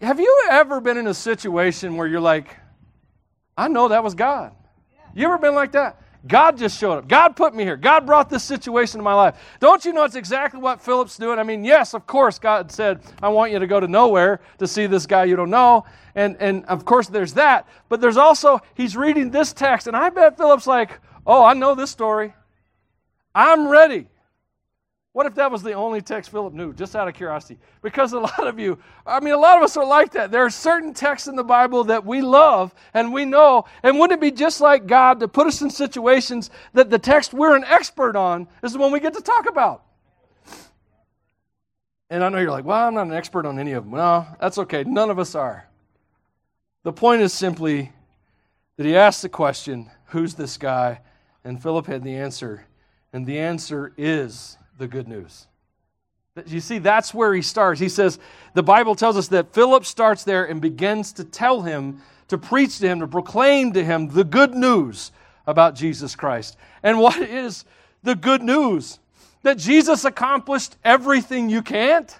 have 0.00 0.18
you 0.18 0.44
ever 0.50 0.80
been 0.80 0.96
in 0.96 1.06
a 1.06 1.14
situation 1.14 1.96
where 1.96 2.06
you're 2.06 2.20
like, 2.20 2.56
I 3.56 3.68
know 3.68 3.88
that 3.88 4.02
was 4.02 4.14
God? 4.14 4.52
You 5.14 5.26
ever 5.26 5.38
been 5.38 5.54
like 5.54 5.72
that? 5.72 6.01
God 6.26 6.56
just 6.56 6.78
showed 6.78 6.98
up. 6.98 7.08
God 7.08 7.34
put 7.34 7.54
me 7.54 7.64
here. 7.64 7.76
God 7.76 8.06
brought 8.06 8.30
this 8.30 8.44
situation 8.44 8.98
to 8.98 9.02
my 9.02 9.14
life. 9.14 9.36
Don't 9.58 9.84
you 9.84 9.92
know 9.92 10.04
it's 10.04 10.14
exactly 10.14 10.60
what 10.60 10.80
Philip's 10.80 11.16
doing? 11.16 11.38
I 11.38 11.42
mean, 11.42 11.64
yes, 11.64 11.94
of 11.94 12.06
course, 12.06 12.38
God 12.38 12.70
said, 12.70 13.00
I 13.20 13.28
want 13.28 13.50
you 13.50 13.58
to 13.58 13.66
go 13.66 13.80
to 13.80 13.88
nowhere 13.88 14.40
to 14.58 14.66
see 14.68 14.86
this 14.86 15.06
guy 15.06 15.24
you 15.24 15.34
don't 15.34 15.50
know. 15.50 15.84
And, 16.14 16.36
and 16.38 16.64
of 16.66 16.84
course, 16.84 17.08
there's 17.08 17.34
that. 17.34 17.66
But 17.88 18.00
there's 18.00 18.16
also, 18.16 18.60
he's 18.74 18.96
reading 18.96 19.30
this 19.30 19.52
text, 19.52 19.88
and 19.88 19.96
I 19.96 20.10
bet 20.10 20.36
Philip's 20.36 20.66
like, 20.66 21.00
oh, 21.26 21.44
I 21.44 21.54
know 21.54 21.74
this 21.74 21.90
story. 21.90 22.34
I'm 23.34 23.66
ready. 23.66 24.06
What 25.12 25.26
if 25.26 25.34
that 25.34 25.50
was 25.50 25.62
the 25.62 25.74
only 25.74 26.00
text 26.00 26.30
Philip 26.30 26.54
knew, 26.54 26.72
just 26.72 26.96
out 26.96 27.06
of 27.06 27.12
curiosity? 27.12 27.58
Because 27.82 28.14
a 28.14 28.18
lot 28.18 28.46
of 28.46 28.58
you, 28.58 28.78
I 29.06 29.20
mean, 29.20 29.34
a 29.34 29.38
lot 29.38 29.58
of 29.58 29.62
us 29.62 29.76
are 29.76 29.84
like 29.84 30.12
that. 30.12 30.30
There 30.30 30.44
are 30.44 30.50
certain 30.50 30.94
texts 30.94 31.28
in 31.28 31.36
the 31.36 31.44
Bible 31.44 31.84
that 31.84 32.06
we 32.06 32.22
love 32.22 32.74
and 32.94 33.12
we 33.12 33.26
know. 33.26 33.66
And 33.82 33.98
wouldn't 33.98 34.18
it 34.18 34.22
be 34.22 34.30
just 34.30 34.62
like 34.62 34.86
God 34.86 35.20
to 35.20 35.28
put 35.28 35.46
us 35.46 35.60
in 35.60 35.68
situations 35.68 36.50
that 36.72 36.88
the 36.88 36.98
text 36.98 37.34
we're 37.34 37.54
an 37.54 37.64
expert 37.64 38.16
on 38.16 38.48
is 38.62 38.72
the 38.72 38.78
one 38.78 38.90
we 38.90 39.00
get 39.00 39.12
to 39.12 39.20
talk 39.20 39.46
about? 39.46 39.84
And 42.08 42.24
I 42.24 42.30
know 42.30 42.38
you're 42.38 42.50
like, 42.50 42.64
well, 42.64 42.88
I'm 42.88 42.94
not 42.94 43.06
an 43.06 43.12
expert 43.12 43.44
on 43.44 43.58
any 43.58 43.72
of 43.72 43.84
them. 43.84 43.94
No, 43.94 44.26
that's 44.40 44.58
okay. 44.58 44.82
None 44.84 45.10
of 45.10 45.18
us 45.18 45.34
are. 45.34 45.68
The 46.84 46.92
point 46.92 47.20
is 47.20 47.34
simply 47.34 47.92
that 48.76 48.86
he 48.86 48.96
asked 48.96 49.22
the 49.22 49.28
question, 49.28 49.90
Who's 50.06 50.34
this 50.34 50.58
guy? 50.58 51.00
And 51.44 51.62
Philip 51.62 51.86
had 51.86 52.02
the 52.02 52.14
answer. 52.14 52.66
And 53.12 53.26
the 53.26 53.38
answer 53.38 53.92
is 53.96 54.58
the 54.82 54.88
good 54.88 55.08
news. 55.08 55.46
You 56.46 56.60
see, 56.60 56.78
that's 56.78 57.14
where 57.14 57.32
he 57.32 57.42
starts. 57.42 57.80
He 57.80 57.88
says, 57.88 58.18
the 58.54 58.62
Bible 58.62 58.94
tells 58.94 59.16
us 59.16 59.28
that 59.28 59.54
Philip 59.54 59.86
starts 59.86 60.24
there 60.24 60.44
and 60.44 60.60
begins 60.60 61.12
to 61.14 61.24
tell 61.24 61.62
him, 61.62 62.00
to 62.28 62.36
preach 62.36 62.78
to 62.78 62.88
him, 62.88 63.00
to 63.00 63.06
proclaim 63.06 63.72
to 63.72 63.84
him 63.84 64.08
the 64.08 64.24
good 64.24 64.54
news 64.54 65.12
about 65.46 65.74
Jesus 65.74 66.16
Christ. 66.16 66.56
And 66.82 66.98
what 66.98 67.16
is 67.20 67.64
the 68.02 68.14
good 68.14 68.42
news? 68.42 68.98
that 69.42 69.58
Jesus 69.58 70.04
accomplished 70.04 70.76
everything 70.84 71.50
you 71.50 71.62
can't? 71.62 72.18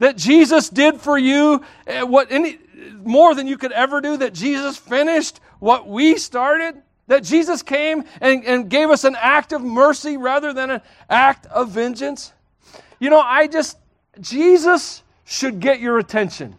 That 0.00 0.16
Jesus 0.16 0.68
did 0.68 1.00
for 1.00 1.18
you 1.18 1.64
eh, 1.86 2.02
what 2.02 2.30
any 2.30 2.58
more 3.02 3.34
than 3.34 3.46
you 3.46 3.56
could 3.56 3.72
ever 3.72 4.00
do, 4.00 4.16
that 4.18 4.34
Jesus 4.34 4.76
finished 4.76 5.40
what 5.58 5.88
we 5.88 6.16
started? 6.16 6.82
That 7.08 7.24
Jesus 7.24 7.62
came 7.62 8.04
and, 8.20 8.44
and 8.44 8.70
gave 8.70 8.90
us 8.90 9.04
an 9.04 9.16
act 9.18 9.52
of 9.52 9.62
mercy 9.62 10.16
rather 10.16 10.52
than 10.52 10.70
an 10.70 10.80
act 11.10 11.46
of 11.46 11.70
vengeance? 11.70 12.32
You 13.00 13.10
know, 13.10 13.20
I 13.20 13.46
just, 13.48 13.76
Jesus 14.20 15.02
should 15.24 15.60
get 15.60 15.80
your 15.80 15.98
attention. 15.98 16.56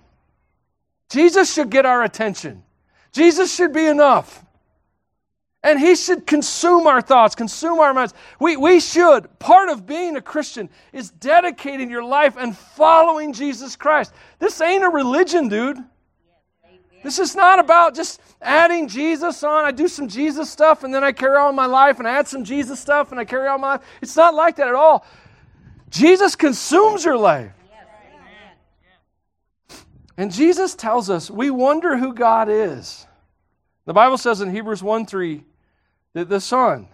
Jesus 1.10 1.54
should 1.54 1.70
get 1.70 1.86
our 1.86 2.04
attention. 2.04 2.64
Jesus 3.12 3.54
should 3.54 3.74
be 3.74 3.88
enough. 3.88 4.44
And 5.64 5.80
He 5.80 5.96
should 5.96 6.26
consume 6.26 6.88
our 6.88 7.02
thoughts, 7.02 7.36
consume 7.36 7.80
our 7.80 7.94
minds. 7.94 8.14
We, 8.40 8.56
we 8.56 8.80
should. 8.80 9.28
Part 9.40 9.70
of 9.70 9.86
being 9.86 10.16
a 10.16 10.22
Christian 10.22 10.70
is 10.94 11.12
dedicating 11.12 11.90
your 11.90 12.04
life 12.04 12.38
and 12.38 12.58
following 12.58 13.34
Jesus 13.34 13.76
Christ. 13.76 14.14
This 14.40 14.62
ain't 14.62 14.84
a 14.84 14.90
religion, 14.90 15.50
dude. 15.50 15.78
This 17.04 17.20
is 17.20 17.36
not 17.36 17.60
about 17.60 17.96
just 17.96 18.22
adding 18.42 18.88
Jesus 18.88 19.44
on. 19.44 19.66
I 19.66 19.72
do 19.72 19.88
some 19.88 20.08
Jesus 20.08 20.50
stuff 20.50 20.84
and 20.84 20.94
then 20.94 21.04
I 21.04 21.12
carry 21.12 21.38
on 21.38 21.56
my 21.56 21.66
life 21.66 22.00
and 22.00 22.08
I 22.08 22.18
add 22.18 22.28
some 22.28 22.44
Jesus 22.44 22.80
stuff 22.80 23.12
and 23.12 23.20
I 23.20 23.26
carry 23.26 23.48
on 23.48 23.62
my 23.62 23.74
life. 23.74 23.82
It's 24.02 24.16
not 24.16 24.34
like 24.34 24.58
that 24.58 24.68
at 24.68 24.76
all. 24.76 25.06
Jesus 25.90 26.36
consumes 26.36 27.06
your 27.06 27.18
life. 27.18 27.52
And 30.18 30.34
Jesus 30.34 30.76
tells 30.76 31.10
us 31.10 31.32
we 31.32 31.50
wonder 31.50 31.98
who 31.98 32.14
God 32.14 32.50
is. 32.50 33.08
The 33.86 33.94
Bible 33.94 34.18
says 34.18 34.42
in 34.42 34.52
Hebrews 34.52 34.84
1 34.84 35.06
3, 35.06 35.44
that 36.14 36.30
the 36.30 36.42
Son 36.42 36.88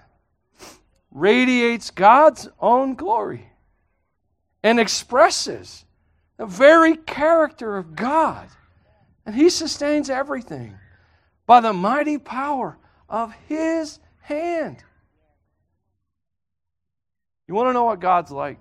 radiates 1.11 1.91
God's 1.91 2.49
own 2.59 2.95
glory 2.95 3.49
and 4.63 4.79
expresses 4.79 5.85
the 6.37 6.45
very 6.45 6.97
character 6.97 7.77
of 7.77 7.95
God. 7.95 8.47
And 9.25 9.33
He 9.33 9.49
sustains 9.49 10.09
everything 10.09 10.75
by 11.45 11.61
the 11.61 11.73
mighty 11.73 12.17
power 12.17 12.77
of 13.09 13.33
His 13.47 13.99
hand. 14.21 14.83
You 17.47 17.53
want 17.53 17.69
to 17.69 17.73
know 17.73 17.83
what 17.83 17.99
God's 17.99 18.31
like? 18.31 18.57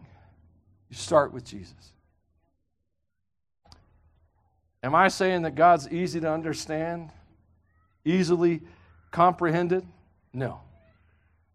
You 0.91 0.97
start 0.97 1.33
with 1.33 1.45
Jesus. 1.45 1.93
Am 4.83 4.95
I 4.95 5.09
saying 5.09 5.43
that 5.43 5.55
God's 5.55 5.89
easy 5.91 6.21
to 6.21 6.31
understand, 6.31 7.11
easily 8.05 8.61
comprehended? 9.11 9.87
No. 10.35 10.61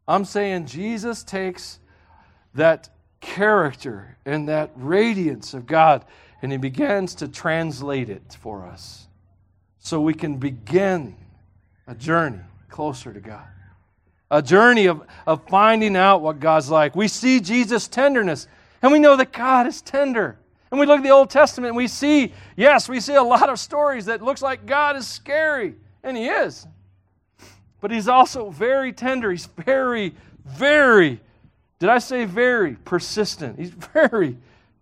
I'm 0.08 0.26
saying 0.26 0.66
Jesus 0.66 1.24
takes 1.24 1.80
that 2.56 2.90
character 3.22 4.18
and 4.26 4.50
that 4.50 4.72
radiance 4.76 5.54
of 5.54 5.68
God 5.68 6.06
and 6.42 6.52
he 6.52 6.58
begins 6.58 7.16
to 7.16 7.28
translate 7.28 8.10
it 8.10 8.38
for 8.40 8.66
us 8.66 9.08
so 9.80 10.00
we 10.00 10.14
can 10.14 10.38
begin 10.38 11.16
a 11.88 11.96
journey 11.96 12.40
closer 12.70 13.14
to 13.14 13.20
God. 13.20 13.48
A 14.32 14.42
journey 14.42 14.86
of, 14.86 15.02
of 15.26 15.48
finding 15.48 15.96
out 15.96 16.22
what 16.22 16.40
God's 16.40 16.70
like. 16.70 16.96
We 16.96 17.08
see 17.08 17.40
Jesus' 17.40 17.88
tenderness, 17.88 18.48
and 18.82 18.92
we 18.92 19.00
know 19.00 19.16
that 19.16 19.32
God 19.32 19.66
is 19.66 19.82
tender. 19.82 20.38
And 20.70 20.80
we 20.80 20.86
look 20.86 20.98
at 21.00 21.04
the 21.04 21.10
Old 21.10 21.32
Testament 21.32 21.70
and 21.70 21.78
we 21.78 21.88
see, 21.88 22.32
yes, 22.56 22.88
we 22.88 23.00
see 23.00 23.16
a 23.16 23.24
lot 23.24 23.50
of 23.50 23.60
stories 23.60 24.06
that 24.06 24.22
looks 24.22 24.42
like 24.42 24.68
God 24.68 24.96
is 24.96 25.08
scary, 25.08 25.76
and 26.04 26.16
He 26.16 26.28
is. 26.28 26.68
But 27.82 27.92
he's 27.92 28.08
also 28.08 28.50
very 28.50 28.92
tender. 28.92 29.32
He's 29.32 29.46
very, 29.46 30.14
very, 30.46 31.22
did 31.80 31.90
I 31.90 32.00
say 32.00 32.26
very 32.26 32.76
persistent? 32.76 33.58
He's 33.58 33.70
very 33.94 34.38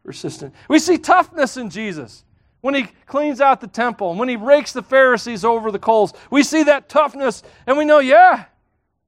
persistent. 0.07 0.55
We 0.69 0.79
see 0.79 0.97
toughness 0.97 1.57
in 1.57 1.69
Jesus 1.69 2.23
when 2.61 2.73
he 2.73 2.83
cleans 3.07 3.41
out 3.41 3.59
the 3.59 3.67
temple 3.67 4.09
and 4.09 4.17
when 4.17 4.29
he 4.29 4.37
rakes 4.37 4.71
the 4.71 4.81
Pharisees 4.81 5.43
over 5.43 5.69
the 5.69 5.79
coals. 5.79 6.13
We 6.31 6.43
see 6.43 6.63
that 6.63 6.87
toughness 6.87 7.43
and 7.67 7.77
we 7.77 7.83
know, 7.83 7.99
yeah, 7.99 8.45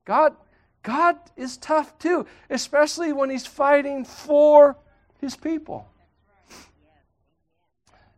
God, 0.04 0.36
God 0.84 1.16
is 1.38 1.56
tough 1.56 1.98
too, 2.00 2.26
especially 2.50 3.14
when 3.14 3.30
he's 3.30 3.48
fighting 3.48 4.04
for 4.04 4.76
his 5.22 5.38
people. 5.38 5.88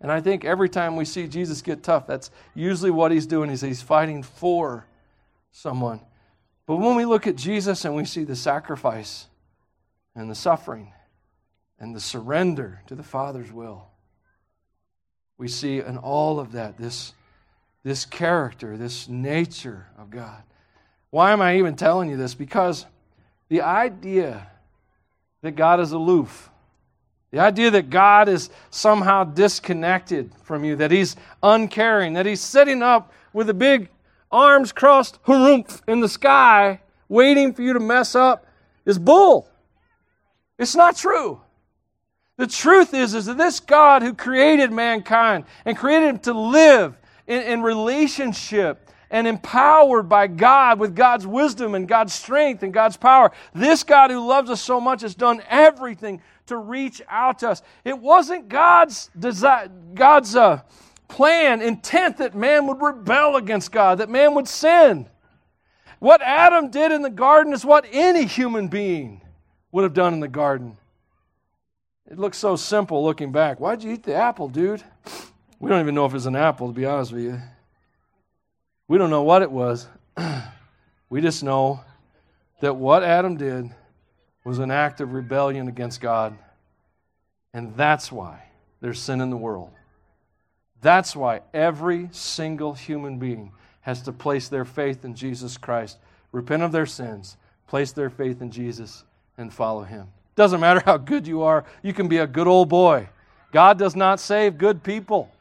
And 0.02 0.12
I 0.12 0.20
think 0.20 0.44
every 0.44 0.68
time 0.68 0.96
we 0.96 1.06
see 1.06 1.28
Jesus 1.28 1.62
get 1.62 1.84
tough, 1.84 2.08
that's 2.08 2.32
usually 2.56 2.90
what 2.90 3.12
he's 3.12 3.28
doing 3.28 3.52
is 3.52 3.62
he's 3.62 3.84
fighting 3.84 4.24
for 4.24 4.88
someone. 5.52 6.00
But 6.66 6.78
when 6.78 6.96
we 6.96 7.06
look 7.06 7.28
at 7.28 7.36
Jesus 7.36 7.86
and 7.86 7.96
we 7.96 8.06
see 8.06 8.24
the 8.24 8.36
sacrifice 8.36 9.28
and 10.16 10.32
the 10.32 10.36
suffering 10.36 10.94
and 11.82 11.96
the 11.96 12.00
surrender 12.00 12.80
to 12.86 12.94
the 12.94 13.04
Father's 13.04 13.52
will, 13.52 13.88
we 15.40 15.48
see 15.48 15.80
in 15.80 15.98
all 15.98 16.40
of 16.40 16.52
that 16.52 16.78
this, 16.78 17.14
this 17.84 18.06
character, 18.06 18.78
this 18.78 19.10
nature 19.10 19.88
of 19.98 20.12
God. 20.12 20.44
Why 21.10 21.32
am 21.32 21.42
I 21.42 21.58
even 21.58 21.76
telling 21.76 22.08
you 22.08 22.18
this? 22.18 22.36
Because 22.36 22.86
the 23.50 23.64
idea 23.64 24.48
that 25.42 25.54
God 25.54 25.80
is 25.80 25.92
aloof, 25.92 26.52
the 27.32 27.40
idea 27.40 27.72
that 27.72 27.90
God 27.90 28.30
is 28.30 28.52
somehow 28.70 29.24
disconnected 29.24 30.32
from 30.44 30.64
you, 30.64 30.76
that 30.76 30.92
He's 30.92 31.16
uncaring, 31.42 32.14
that 32.14 32.28
He's 32.28 32.42
sitting 32.42 32.84
up 32.84 33.12
with 33.34 33.50
a 33.50 33.56
big 33.56 33.90
arms 34.32 34.72
crossed, 34.72 35.22
harumph, 35.24 35.82
in 35.88 36.00
the 36.00 36.10
sky, 36.10 36.80
waiting 37.10 37.56
for 37.56 37.64
you 37.64 37.74
to 37.74 37.80
mess 37.80 38.14
up, 38.14 38.46
is 38.86 39.00
bull. 39.00 39.50
It's 40.60 40.76
not 40.76 40.96
true. 40.96 41.42
The 42.42 42.48
truth 42.48 42.96
is, 42.96 43.14
is 43.14 43.28
that 43.28 43.38
this 43.38 43.60
God 43.60 44.02
who 44.02 44.16
created 44.16 44.72
mankind 44.72 45.46
and 45.64 45.78
created 45.78 46.08
him 46.08 46.20
to 46.22 46.34
live 46.34 46.98
in, 47.28 47.44
in 47.44 47.62
relationship 47.62 48.90
and 49.12 49.28
empowered 49.28 50.10
by 50.10 50.26
God 50.26 50.80
with 50.80 50.96
God's 50.96 51.28
wisdom 51.28 51.76
and 51.76 51.88
God's 51.88 52.14
strength 52.16 52.64
and 52.64 52.74
God's 52.74 52.98
power, 52.98 53.32
this 53.54 53.84
God 53.84 54.10
who 54.10 54.28
loves 54.28 54.50
us 54.50 54.60
so 54.60 54.82
much 54.82 55.04
has 55.04 55.14
done 55.14 55.44
everything 55.52 56.20
to 56.48 56.58
reach 56.58 57.00
out 57.08 57.38
to 57.38 57.50
us. 57.52 57.62
It 57.86 58.00
wasn't 58.00 58.50
God's 58.50 59.12
desire, 59.20 59.70
God's 59.94 60.36
uh, 60.36 60.62
plan, 61.10 61.62
intent 61.62 62.18
that 62.18 62.34
man 62.34 62.66
would 62.66 62.82
rebel 62.82 63.36
against 63.36 63.72
God, 63.72 64.00
that 64.00 64.10
man 64.10 64.34
would 64.34 64.48
sin. 64.48 65.08
What 66.00 66.24
Adam 66.24 66.72
did 66.72 66.92
in 66.92 67.04
the 67.04 67.12
garden 67.12 67.54
is 67.54 67.64
what 67.64 67.86
any 67.92 68.26
human 68.26 68.68
being 68.68 69.22
would 69.72 69.84
have 69.84 69.94
done 69.94 70.16
in 70.16 70.22
the 70.22 70.28
garden. 70.28 70.78
It 72.12 72.20
looks 72.20 72.38
so 72.38 72.58
simple 72.58 73.06
looking 73.06 73.32
back. 73.32 73.62
Why'd 73.62 73.84
you 73.84 73.94
eat 73.94 74.04
the 74.04 74.14
apple, 74.14 74.50
dude? 74.50 74.84
We 75.62 75.70
don't 75.70 75.80
even 75.80 75.96
know 75.96 76.06
if 76.06 76.14
it's 76.14 76.26
an 76.26 76.36
apple, 76.36 76.68
to 76.68 76.74
be 76.74 76.86
honest 76.86 77.14
with 77.14 77.24
you. 77.24 77.40
We 78.90 78.98
don't 78.98 79.10
know 79.10 79.24
what 79.24 79.42
it 79.42 79.50
was. 79.50 79.88
we 81.10 81.22
just 81.22 81.42
know 81.42 81.80
that 82.60 82.76
what 82.76 83.04
Adam 83.04 83.38
did 83.38 83.70
was 84.44 84.60
an 84.60 84.72
act 84.72 85.00
of 85.00 85.14
rebellion 85.14 85.70
against 85.70 86.02
God. 86.02 86.38
And 87.54 87.78
that's 87.78 88.12
why 88.12 88.44
there's 88.82 89.00
sin 89.00 89.22
in 89.22 89.30
the 89.30 89.38
world. 89.38 89.70
That's 90.82 91.16
why 91.16 91.40
every 91.54 92.10
single 92.12 92.74
human 92.74 93.20
being 93.20 93.54
has 93.82 94.02
to 94.02 94.12
place 94.12 94.50
their 94.50 94.66
faith 94.66 95.06
in 95.06 95.16
Jesus 95.16 95.58
Christ, 95.58 95.98
repent 96.34 96.62
of 96.62 96.74
their 96.74 96.86
sins, 96.86 97.38
place 97.68 97.94
their 97.94 98.10
faith 98.10 98.42
in 98.42 98.52
Jesus, 98.52 99.06
and 99.38 99.54
follow 99.54 99.84
Him. 99.84 100.10
Doesn't 100.42 100.60
matter 100.60 100.82
how 100.84 100.98
good 100.98 101.28
you 101.28 101.44
are, 101.44 101.66
you 101.84 101.94
can 101.94 102.08
be 102.08 102.18
a 102.18 102.26
good 102.26 102.48
old 102.48 102.68
boy. 102.68 103.08
God 103.52 103.78
does 103.78 103.96
not 103.96 104.20
save 104.20 104.58
good 104.58 104.82
people. 104.82 105.32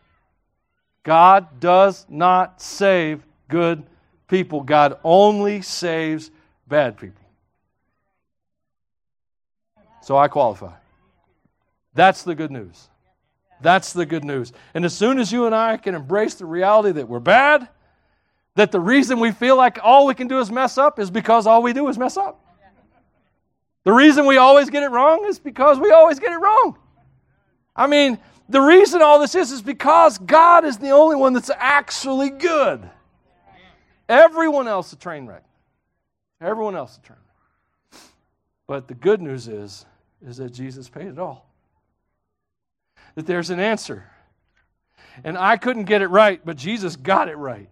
God 1.05 1.59
does 1.59 2.05
not 2.11 2.61
save 2.61 3.23
good 3.49 3.83
people. 4.29 4.61
God 4.61 4.99
only 5.03 5.63
saves 5.63 6.31
bad 6.69 6.99
people. 6.99 7.25
So 10.03 10.19
I 10.19 10.29
qualify. 10.29 10.75
That's 11.95 12.23
the 12.23 12.35
good 12.35 12.51
news. 12.51 12.91
That's 13.63 13.95
the 13.95 14.05
good 14.05 14.23
news. 14.23 14.53
And 14.75 14.85
as 14.85 14.93
soon 14.93 15.19
as 15.19 15.33
you 15.33 15.47
and 15.47 15.55
I 15.55 15.79
can 15.79 15.95
embrace 15.95 16.35
the 16.35 16.45
reality 16.45 16.93
that 16.93 17.09
we're 17.09 17.21
bad, 17.21 17.71
that 18.55 18.71
the 18.71 18.81
reason 18.81 19.19
we 19.19 19.33
feel 19.33 19.57
like 19.57 19.79
all 19.83 20.05
we 20.05 20.13
can 20.13 20.29
do 20.29 20.41
is 20.41 20.51
mess 20.51 20.77
up 20.77 20.99
is 20.99 21.11
because 21.11 21.47
all 21.47 21.63
we 21.63 21.73
do 21.73 21.89
is 21.89 21.97
mess 21.97 22.19
up. 22.19 22.39
The 23.85 23.93
reason 23.93 24.27
we 24.27 24.37
always 24.37 24.71
get 24.71 24.83
it 24.83 24.90
wrong 24.90 25.25
is 25.27 25.38
because 25.38 25.79
we 25.79 25.90
always 25.90 26.19
get 26.19 26.33
it 26.33 26.38
wrong. 26.38 26.79
I 27.75 27.87
mean, 27.87 28.19
the 28.49 28.61
reason 28.61 29.01
all 29.01 29.19
this 29.19 29.35
is 29.35 29.53
is 29.53 29.62
because 29.62 30.19
God 30.19 30.64
is 30.64 30.79
the 30.79 30.90
only 30.90 31.16
one 31.16 31.33
that's 31.33 31.51
actually 31.57 32.31
good. 32.31 32.88
Everyone 34.09 34.69
else 34.69 34.93
a 34.93 34.97
train 34.97 35.27
wreck. 35.27 35.45
Everyone 36.40 36.75
else 36.75 36.99
a 36.99 37.01
train 37.01 37.19
wreck. 37.19 38.01
But 38.66 38.88
the 38.88 38.95
good 38.95 39.23
news 39.23 39.49
is, 39.49 39.87
is 40.27 40.37
that 40.38 40.51
Jesus 40.51 40.88
paid 40.88 41.07
it 41.07 41.19
all. 41.19 41.49
That 43.14 43.27
there's 43.27 43.51
an 43.51 43.61
answer. 43.61 44.05
And 45.25 45.38
I 45.38 45.57
couldn't 45.57 45.85
get 45.85 46.03
it 46.03 46.09
right, 46.09 46.40
but 46.45 46.57
Jesus 46.57 46.97
got 46.97 47.29
it 47.29 47.37
right. 47.37 47.69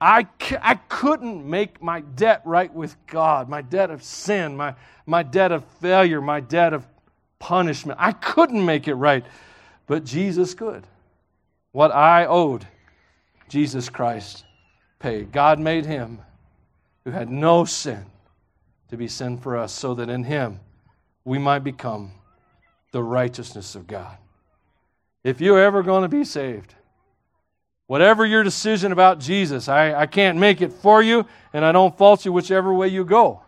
I, 0.00 0.26
I 0.60 0.74
couldn't 0.88 1.48
make 1.48 1.82
my 1.82 2.00
debt 2.00 2.42
right 2.44 2.72
with 2.72 2.96
God, 3.06 3.48
my 3.48 3.62
debt 3.62 3.90
of 3.90 4.02
sin, 4.02 4.56
my, 4.56 4.74
my 5.06 5.22
debt 5.22 5.52
of 5.52 5.64
failure, 5.80 6.20
my 6.20 6.40
debt 6.40 6.72
of 6.72 6.86
punishment. 7.38 7.98
I 8.00 8.12
couldn't 8.12 8.64
make 8.64 8.88
it 8.88 8.94
right, 8.94 9.24
but 9.86 10.04
Jesus 10.04 10.54
could. 10.54 10.86
What 11.72 11.92
I 11.92 12.26
owed, 12.26 12.66
Jesus 13.48 13.88
Christ 13.88 14.44
paid. 14.98 15.32
God 15.32 15.58
made 15.58 15.86
him 15.86 16.20
who 17.04 17.10
had 17.10 17.30
no 17.30 17.64
sin 17.64 18.06
to 18.88 18.96
be 18.96 19.08
sin 19.08 19.38
for 19.38 19.56
us, 19.56 19.72
so 19.72 19.94
that 19.94 20.08
in 20.08 20.24
him 20.24 20.60
we 21.24 21.38
might 21.38 21.60
become 21.60 22.12
the 22.92 23.02
righteousness 23.02 23.74
of 23.74 23.86
God. 23.86 24.16
If 25.22 25.40
you're 25.40 25.60
ever 25.60 25.82
going 25.82 26.02
to 26.02 26.08
be 26.08 26.24
saved, 26.24 26.74
Whatever 27.94 28.26
your 28.26 28.42
decision 28.42 28.90
about 28.90 29.20
Jesus, 29.20 29.68
I, 29.68 29.94
I 29.94 30.06
can't 30.06 30.36
make 30.36 30.60
it 30.60 30.72
for 30.72 31.00
you, 31.00 31.26
and 31.52 31.64
I 31.64 31.70
don't 31.70 31.96
fault 31.96 32.24
you 32.24 32.32
whichever 32.32 32.74
way 32.74 32.88
you 32.88 33.04
go. 33.04 33.42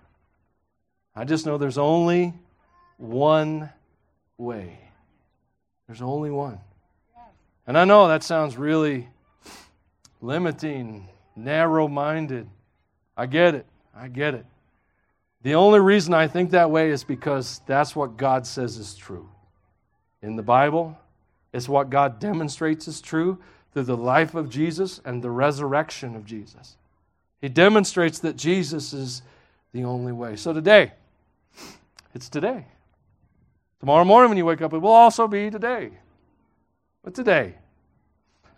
I 1.17 1.25
just 1.25 1.47
know 1.47 1.59
there's 1.59 1.79
only 1.79 2.33
one 2.97 3.71
way. 4.39 4.79
There's 5.89 6.01
only 6.01 6.31
one. 6.31 6.61
And 7.67 7.77
I 7.77 7.85
know 7.85 8.07
that 8.07 8.23
sounds 8.23 8.57
really 8.57 9.09
limiting, 10.21 11.09
narrow 11.35 11.89
minded. 11.89 12.49
I 13.17 13.27
get 13.27 13.57
it. 13.57 13.67
I 13.97 14.07
get 14.07 14.35
it. 14.35 14.47
The 15.43 15.57
only 15.57 15.81
reason 15.81 16.15
I 16.15 16.29
think 16.29 16.53
that 16.53 16.71
way 16.71 16.91
is 16.91 17.03
because 17.03 17.63
that's 17.67 17.97
what 17.97 18.17
God 18.17 18.47
says 18.47 18.77
is 18.77 18.95
true. 18.95 19.29
In 20.23 20.37
the 20.37 20.45
Bible, 20.45 20.97
it's 21.53 21.69
what 21.69 21.91
God 21.91 22.21
demonstrates 22.21 22.87
is 22.87 23.01
true 23.01 23.41
through 23.77 23.85
the 23.85 23.95
life 23.95 24.35
of 24.35 24.49
Jesus 24.49 25.03
and 25.05 25.23
the 25.23 25.31
resurrection 25.31 26.17
of 26.17 26.25
Jesus. 26.25 26.79
He 27.43 27.51
demonstrates 27.51 28.21
that 28.21 28.35
Jesus 28.35 28.95
is 28.95 29.21
the 29.75 29.85
only 29.85 30.12
way. 30.12 30.37
So 30.37 30.55
today, 30.55 30.93
it's 32.15 32.31
today. 32.31 32.65
Tomorrow 33.81 34.07
morning 34.07 34.31
when 34.31 34.39
you 34.39 34.47
wake 34.47 34.62
up, 34.62 34.73
it 34.73 34.79
will 34.79 34.89
also 34.89 35.29
be 35.29 35.51
today. 35.51 35.91
But 37.05 37.12
today, 37.12 37.57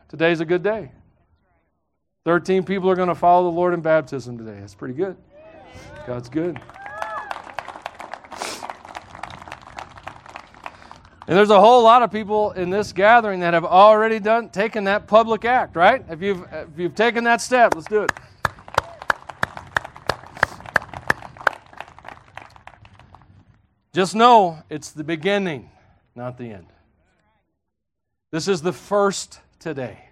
today's 0.09 0.39
a 0.39 0.45
good 0.45 0.63
day. 0.63 0.93
13 2.25 2.63
people 2.63 2.89
are 2.89 2.95
going 2.95 3.09
to 3.09 3.17
follow 3.17 3.51
the 3.51 3.57
Lord 3.57 3.75
in 3.75 3.81
baptism 3.81 4.39
today. 4.39 4.61
That's 4.61 4.77
pretty 4.77 4.95
good. 4.95 5.17
God's 6.07 6.29
good. 6.29 6.61
And 11.29 11.37
there's 11.37 11.51
a 11.51 11.61
whole 11.61 11.83
lot 11.83 12.01
of 12.03 12.11
people 12.11 12.53
in 12.53 12.71
this 12.71 12.91
gathering 12.91 13.41
that 13.41 13.53
have 13.53 13.67
already 13.67 14.19
done 14.19 14.49
taken 14.49 14.85
that 14.85 15.07
public 15.07 15.45
act, 15.45 15.77
right? 15.77 16.03
If 16.09 16.23
you've 16.23 16.43
if 16.51 16.79
you've 16.79 16.95
taken 16.95 17.25
that 17.25 17.43
step, 17.43 17.75
let's 17.75 17.87
do 17.87 18.05
it. 18.05 18.13
Just 23.93 24.15
know 24.15 24.63
it's 24.71 24.93
the 24.93 25.05
beginning, 25.05 25.69
not 26.15 26.39
the 26.39 26.51
end. 26.51 26.67
This 28.31 28.49
is 28.49 28.63
the 28.63 28.73
first 28.73 29.41
today. 29.59 30.09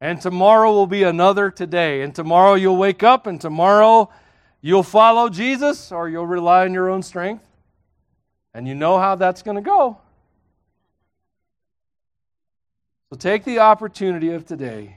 And 0.00 0.22
tomorrow 0.22 0.72
will 0.72 0.86
be 0.86 1.02
another 1.02 1.50
today. 1.50 2.00
And 2.00 2.14
tomorrow 2.14 2.54
you'll 2.54 2.78
wake 2.78 3.02
up 3.02 3.26
and 3.26 3.38
tomorrow 3.38 4.08
you'll 4.62 4.82
follow 4.82 5.28
Jesus 5.28 5.92
or 5.92 6.08
you'll 6.08 6.26
rely 6.26 6.64
on 6.64 6.72
your 6.72 6.88
own 6.88 7.02
strength. 7.02 7.45
And 8.56 8.66
you 8.66 8.74
know 8.74 8.98
how 8.98 9.16
that's 9.16 9.42
going 9.42 9.56
to 9.56 9.60
go. 9.60 9.98
So 13.10 13.18
take 13.18 13.44
the 13.44 13.58
opportunity 13.58 14.30
of 14.30 14.46
today. 14.46 14.96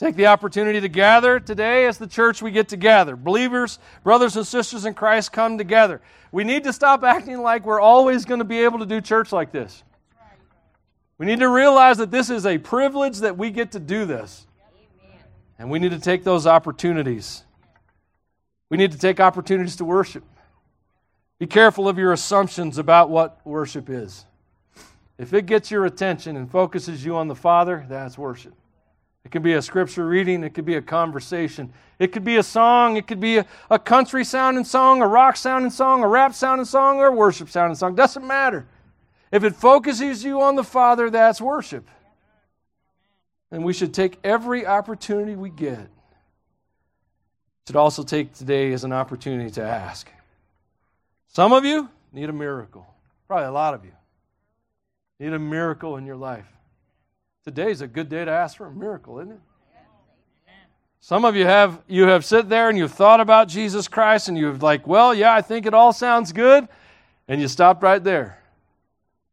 Take 0.00 0.16
the 0.16 0.26
opportunity 0.26 0.80
to 0.80 0.88
gather 0.88 1.38
today 1.38 1.86
as 1.86 1.98
the 1.98 2.08
church 2.08 2.42
we 2.42 2.50
get 2.50 2.68
together. 2.68 3.14
Believers, 3.14 3.78
brothers 4.02 4.36
and 4.36 4.44
sisters 4.44 4.86
in 4.86 4.94
Christ 4.94 5.30
come 5.30 5.56
together. 5.56 6.02
We 6.32 6.42
need 6.42 6.64
to 6.64 6.72
stop 6.72 7.04
acting 7.04 7.40
like 7.42 7.64
we're 7.64 7.80
always 7.80 8.24
going 8.24 8.40
to 8.40 8.44
be 8.44 8.64
able 8.64 8.80
to 8.80 8.86
do 8.86 9.00
church 9.00 9.30
like 9.30 9.52
this. 9.52 9.84
We 11.16 11.26
need 11.26 11.38
to 11.38 11.48
realize 11.48 11.98
that 11.98 12.10
this 12.10 12.28
is 12.28 12.44
a 12.44 12.58
privilege 12.58 13.18
that 13.18 13.38
we 13.38 13.52
get 13.52 13.70
to 13.72 13.78
do 13.78 14.04
this. 14.04 14.48
And 15.60 15.70
we 15.70 15.78
need 15.78 15.92
to 15.92 16.00
take 16.00 16.24
those 16.24 16.44
opportunities. 16.44 17.44
We 18.68 18.78
need 18.78 18.90
to 18.90 18.98
take 18.98 19.20
opportunities 19.20 19.76
to 19.76 19.84
worship. 19.84 20.24
Be 21.38 21.46
careful 21.46 21.88
of 21.88 21.98
your 21.98 22.12
assumptions 22.12 22.78
about 22.78 23.10
what 23.10 23.40
worship 23.44 23.90
is. 23.90 24.24
If 25.18 25.32
it 25.32 25.46
gets 25.46 25.70
your 25.70 25.84
attention 25.84 26.36
and 26.36 26.50
focuses 26.50 27.04
you 27.04 27.16
on 27.16 27.28
the 27.28 27.34
Father, 27.34 27.84
that's 27.88 28.18
worship. 28.18 28.54
It 29.24 29.30
could 29.30 29.42
be 29.42 29.54
a 29.54 29.62
scripture 29.62 30.06
reading, 30.06 30.44
it 30.44 30.54
could 30.54 30.66
be 30.66 30.74
a 30.74 30.82
conversation, 30.82 31.72
it 31.98 32.12
could 32.12 32.24
be 32.24 32.36
a 32.36 32.42
song, 32.42 32.96
it 32.96 33.06
could 33.06 33.20
be 33.20 33.38
a, 33.38 33.46
a 33.70 33.78
country 33.78 34.22
sounding 34.22 34.64
song, 34.64 35.00
a 35.00 35.06
rock 35.06 35.36
sounding 35.36 35.70
song, 35.70 36.02
a 36.02 36.08
rap 36.08 36.34
sounding 36.34 36.66
song, 36.66 36.98
or 36.98 37.06
a 37.06 37.12
worship 37.12 37.48
sounding 37.48 37.74
song. 37.74 37.94
Doesn't 37.94 38.26
matter. 38.26 38.66
If 39.32 39.42
it 39.42 39.56
focuses 39.56 40.22
you 40.22 40.42
on 40.42 40.56
the 40.56 40.64
Father, 40.64 41.10
that's 41.10 41.40
worship. 41.40 41.88
And 43.50 43.64
we 43.64 43.72
should 43.72 43.94
take 43.94 44.18
every 44.22 44.66
opportunity 44.66 45.36
we 45.36 45.48
get. 45.48 45.88
Should 47.66 47.76
also 47.76 48.02
take 48.02 48.34
today 48.34 48.72
as 48.72 48.84
an 48.84 48.92
opportunity 48.92 49.50
to 49.52 49.62
ask. 49.62 50.10
Some 51.34 51.52
of 51.52 51.64
you 51.64 51.90
need 52.12 52.28
a 52.28 52.32
miracle. 52.32 52.86
Probably 53.26 53.46
a 53.46 53.50
lot 53.50 53.74
of 53.74 53.84
you 53.84 53.90
need 55.18 55.32
a 55.32 55.38
miracle 55.38 55.96
in 55.96 56.06
your 56.06 56.14
life. 56.14 56.46
Today's 57.42 57.80
a 57.80 57.88
good 57.88 58.08
day 58.08 58.24
to 58.24 58.30
ask 58.30 58.56
for 58.56 58.66
a 58.66 58.70
miracle, 58.70 59.18
isn't 59.18 59.32
it? 59.32 59.40
Some 61.00 61.24
of 61.24 61.34
you 61.34 61.44
have 61.44 61.82
you 61.88 62.04
have 62.04 62.24
sit 62.24 62.48
there 62.48 62.68
and 62.68 62.78
you've 62.78 62.92
thought 62.92 63.20
about 63.20 63.48
Jesus 63.48 63.88
Christ 63.88 64.28
and 64.28 64.38
you've 64.38 64.62
like, 64.62 64.86
well, 64.86 65.12
yeah, 65.12 65.34
I 65.34 65.42
think 65.42 65.66
it 65.66 65.74
all 65.74 65.92
sounds 65.92 66.32
good, 66.32 66.68
and 67.26 67.40
you 67.40 67.48
stopped 67.48 67.82
right 67.82 68.02
there. 68.02 68.38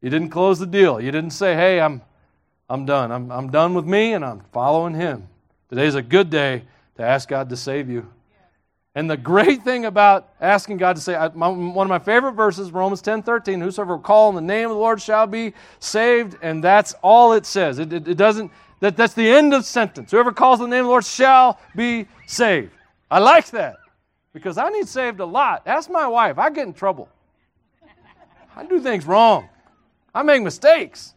You 0.01 0.09
didn't 0.09 0.29
close 0.29 0.57
the 0.57 0.65
deal. 0.65 0.99
You 0.99 1.11
didn't 1.11 1.31
say, 1.31 1.53
hey, 1.53 1.79
I'm 1.79 2.01
I'm 2.67 2.83
done. 2.83 3.11
I'm 3.11 3.31
I'm 3.31 3.51
done 3.51 3.75
with 3.75 3.85
me 3.85 4.13
and 4.13 4.25
I'm 4.25 4.41
following 4.51 4.95
him. 4.95 5.27
Today's 5.69 5.93
a 5.93 6.01
good 6.01 6.31
day 6.31 6.63
to 6.97 7.03
ask 7.03 7.29
God 7.29 7.47
to 7.49 7.55
save 7.55 7.89
you. 7.91 8.11
And 8.93 9.09
the 9.09 9.15
great 9.15 9.63
thing 9.63 9.85
about 9.85 10.29
asking 10.41 10.77
God 10.77 10.97
to 10.97 11.01
say, 11.01 11.15
one 11.15 11.85
of 11.85 11.89
my 11.89 11.99
favorite 11.99 12.33
verses, 12.33 12.71
Romans 12.71 13.01
10 13.01 13.23
13, 13.23 13.61
whosoever 13.61 13.95
will 13.95 14.03
call 14.03 14.27
on 14.27 14.35
the 14.35 14.41
name 14.41 14.69
of 14.69 14.75
the 14.75 14.79
Lord 14.81 15.01
shall 15.01 15.27
be 15.27 15.53
saved. 15.79 16.37
And 16.41 16.63
that's 16.63 16.93
all 17.01 17.33
it 17.33 17.45
says. 17.45 17.79
It, 17.79 17.93
it, 17.93 18.07
it 18.07 18.17
doesn't, 18.17 18.51
that, 18.81 18.97
that's 18.97 19.13
the 19.13 19.29
end 19.29 19.53
of 19.53 19.65
sentence. 19.65 20.11
Whoever 20.11 20.33
calls 20.33 20.59
on 20.59 20.69
the 20.69 20.75
name 20.75 20.81
of 20.81 20.87
the 20.87 20.91
Lord 20.91 21.05
shall 21.05 21.57
be 21.75 22.05
saved. 22.27 22.71
I 23.09 23.19
like 23.19 23.49
that 23.51 23.77
because 24.33 24.57
I 24.57 24.69
need 24.69 24.87
saved 24.87 25.21
a 25.21 25.25
lot. 25.25 25.63
Ask 25.65 25.89
my 25.89 26.07
wife. 26.07 26.37
I 26.37 26.49
get 26.49 26.67
in 26.67 26.73
trouble. 26.73 27.07
I 28.55 28.65
do 28.65 28.81
things 28.81 29.05
wrong. 29.05 29.47
I 30.13 30.23
make 30.23 30.41
mistakes. 30.41 31.13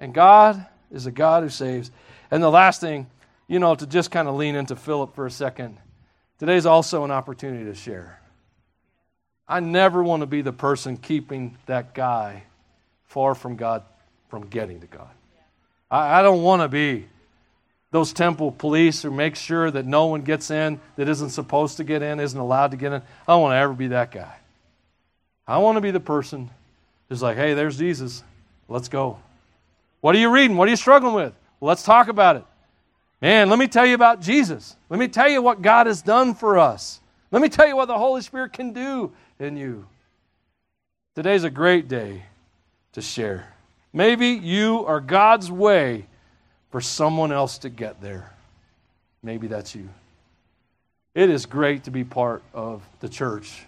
And 0.00 0.12
God 0.12 0.66
is 0.90 1.06
a 1.06 1.10
God 1.10 1.44
who 1.44 1.48
saves. 1.48 1.90
And 2.30 2.42
the 2.42 2.50
last 2.50 2.82
thing, 2.82 3.06
you 3.48 3.58
know, 3.58 3.74
to 3.74 3.86
just 3.86 4.10
kind 4.10 4.28
of 4.28 4.34
lean 4.34 4.54
into 4.54 4.76
Philip 4.76 5.14
for 5.14 5.24
a 5.24 5.30
second 5.30 5.78
Today's 6.38 6.66
also 6.66 7.04
an 7.04 7.10
opportunity 7.10 7.64
to 7.64 7.74
share. 7.74 8.20
I 9.46 9.60
never 9.60 10.02
want 10.02 10.20
to 10.22 10.26
be 10.26 10.42
the 10.42 10.52
person 10.52 10.96
keeping 10.96 11.56
that 11.66 11.94
guy 11.94 12.44
far 13.06 13.34
from 13.34 13.56
God 13.56 13.82
from 14.28 14.46
getting 14.46 14.80
to 14.80 14.86
God. 14.86 15.10
I, 15.90 16.20
I 16.20 16.22
don't 16.22 16.42
want 16.42 16.62
to 16.62 16.68
be 16.68 17.06
those 17.90 18.12
temple 18.12 18.50
police 18.50 19.02
who 19.02 19.10
make 19.12 19.36
sure 19.36 19.70
that 19.70 19.86
no 19.86 20.06
one 20.06 20.22
gets 20.22 20.50
in 20.50 20.80
that 20.96 21.08
isn't 21.08 21.30
supposed 21.30 21.76
to 21.76 21.84
get 21.84 22.02
in, 22.02 22.18
isn't 22.18 22.38
allowed 22.38 22.72
to 22.72 22.76
get 22.76 22.92
in. 22.92 23.00
I 23.00 23.32
don't 23.32 23.42
want 23.42 23.52
to 23.52 23.58
ever 23.58 23.72
be 23.72 23.88
that 23.88 24.10
guy. 24.10 24.34
I 25.46 25.58
want 25.58 25.76
to 25.76 25.80
be 25.80 25.92
the 25.92 26.00
person 26.00 26.50
who's 27.08 27.22
like, 27.22 27.36
hey, 27.36 27.54
there's 27.54 27.78
Jesus. 27.78 28.24
Let's 28.68 28.88
go. 28.88 29.20
What 30.00 30.16
are 30.16 30.18
you 30.18 30.30
reading? 30.30 30.56
What 30.56 30.66
are 30.66 30.70
you 30.70 30.76
struggling 30.76 31.14
with? 31.14 31.34
Let's 31.60 31.84
talk 31.84 32.08
about 32.08 32.36
it. 32.36 32.44
Man, 33.24 33.48
let 33.48 33.58
me 33.58 33.68
tell 33.68 33.86
you 33.86 33.94
about 33.94 34.20
Jesus. 34.20 34.76
Let 34.90 35.00
me 35.00 35.08
tell 35.08 35.30
you 35.30 35.40
what 35.40 35.62
God 35.62 35.86
has 35.86 36.02
done 36.02 36.34
for 36.34 36.58
us. 36.58 37.00
Let 37.30 37.40
me 37.40 37.48
tell 37.48 37.66
you 37.66 37.74
what 37.74 37.86
the 37.86 37.96
Holy 37.96 38.20
Spirit 38.20 38.52
can 38.52 38.74
do 38.74 39.12
in 39.38 39.56
you. 39.56 39.86
Today's 41.14 41.42
a 41.42 41.48
great 41.48 41.88
day 41.88 42.24
to 42.92 43.00
share. 43.00 43.50
Maybe 43.94 44.28
you 44.28 44.84
are 44.84 45.00
God's 45.00 45.50
way 45.50 46.04
for 46.70 46.82
someone 46.82 47.32
else 47.32 47.56
to 47.60 47.70
get 47.70 48.02
there. 48.02 48.30
Maybe 49.22 49.46
that's 49.46 49.74
you. 49.74 49.88
It 51.14 51.30
is 51.30 51.46
great 51.46 51.84
to 51.84 51.90
be 51.90 52.04
part 52.04 52.42
of 52.52 52.82
the 53.00 53.08
church. 53.08 53.64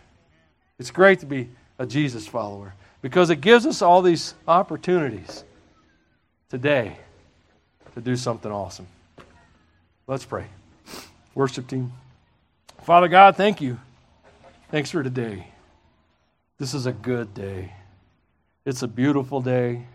It's 0.79 0.91
great 0.91 1.21
to 1.21 1.27
be 1.27 1.49
a 1.79 1.87
Jesus 1.87 2.27
follower. 2.27 2.75
because 3.01 3.31
it 3.31 3.41
gives 3.41 3.65
us 3.65 3.81
all 3.81 4.03
these 4.03 4.35
opportunities 4.47 5.45
today 6.51 6.99
to 7.95 8.03
do 8.03 8.17
something 8.17 8.53
awesome. 8.53 8.87
Let's 10.07 10.25
pray. 10.25 10.47
Worship 11.35 11.67
team. 11.67 11.93
Father 12.85 13.09
God, 13.09 13.37
thank 13.37 13.61
you. 13.61 13.79
Thanks 14.71 14.91
for 14.91 15.03
today. 15.03 15.49
This 16.59 16.75
is 16.75 16.87
a 16.87 16.93
good 16.93 17.35
day. 17.35 17.73
It's 18.65 18.83
a 18.83 18.89
beautiful 18.89 19.41
day. 19.41 19.87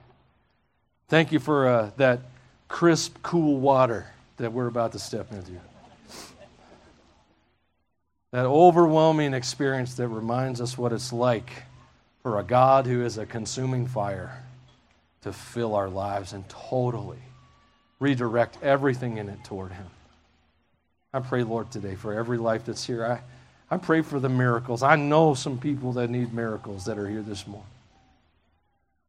Thank 1.08 1.32
you 1.32 1.40
for 1.40 1.68
uh, 1.68 1.92
that 1.98 2.20
crisp, 2.68 3.18
cool 3.24 3.58
water 3.58 4.08
that 4.38 4.52
we're 4.52 4.68
about 4.68 4.92
to 4.94 5.00
step 5.00 5.32
into. 5.32 5.54
That 8.32 8.46
overwhelming 8.46 9.34
experience 9.34 9.96
that 9.96 10.08
reminds 10.08 10.62
us 10.62 10.78
what 10.78 10.94
it's 10.94 11.12
like 11.12 11.64
for 12.22 12.40
a 12.40 12.44
God 12.44 12.86
who 12.86 13.04
is 13.04 13.18
a 13.18 13.26
consuming 13.26 13.88
fire 13.88 14.44
to 15.22 15.34
fill 15.34 15.76
our 15.76 15.90
lives 15.90 16.34
and 16.34 16.48
totally 16.48 17.20
redirect 18.00 18.58
everything 18.62 19.18
in 19.18 19.30
it 19.30 19.44
toward 19.44 19.72
Him. 19.72 19.86
I 21.14 21.20
pray, 21.20 21.44
Lord, 21.44 21.72
today 21.72 21.96
for 21.96 22.14
every 22.14 22.38
life 22.38 22.66
that's 22.66 22.86
here. 22.86 23.06
I, 23.06 23.22
I 23.74 23.78
pray 23.78 24.02
for 24.02 24.20
the 24.20 24.30
miracles. 24.30 24.84
I 24.84 24.96
know 24.96 25.34
some 25.34 25.58
people 25.58 25.94
that 25.94 26.10
need 26.10 26.34
miracles 26.34 26.86
that 26.86 26.98
are 26.98 27.08
here 27.08 27.22
this 27.22 27.46
morning. 27.48 27.68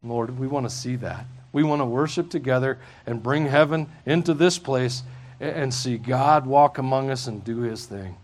Lord, 0.02 0.38
we 0.38 0.48
want 0.48 0.68
to 0.68 0.74
see 0.74 0.96
that. 0.96 1.26
We 1.52 1.62
want 1.62 1.80
to 1.80 1.86
worship 1.86 2.28
together 2.28 2.78
and 3.06 3.22
bring 3.22 3.46
heaven 3.46 3.88
into 4.04 4.34
this 4.34 4.58
place 4.58 5.02
and 5.38 5.72
see 5.72 5.98
God 5.98 6.46
walk 6.46 6.78
among 6.78 7.10
us 7.10 7.26
and 7.26 7.44
do 7.44 7.60
his 7.60 7.86
thing. 7.86 8.16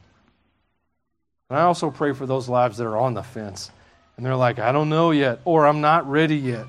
And 1.50 1.58
I 1.58 1.62
also 1.62 1.90
pray 1.90 2.12
for 2.12 2.26
those 2.26 2.48
lives 2.48 2.78
that 2.78 2.86
are 2.86 2.96
on 2.96 3.14
the 3.14 3.22
fence 3.22 3.70
and 4.18 4.26
they're 4.26 4.36
like, 4.36 4.58
I 4.58 4.72
don't 4.72 4.88
know 4.88 5.12
yet, 5.12 5.38
or 5.44 5.64
I'm 5.64 5.80
not 5.80 6.10
ready 6.10 6.36
yet. 6.36 6.66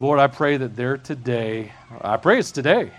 Lord, 0.00 0.18
I 0.18 0.26
pray 0.26 0.56
that 0.56 0.74
they're 0.74 0.96
today, 0.96 1.70
I 2.00 2.16
pray 2.16 2.38
it's 2.38 2.50
today, 2.50 2.90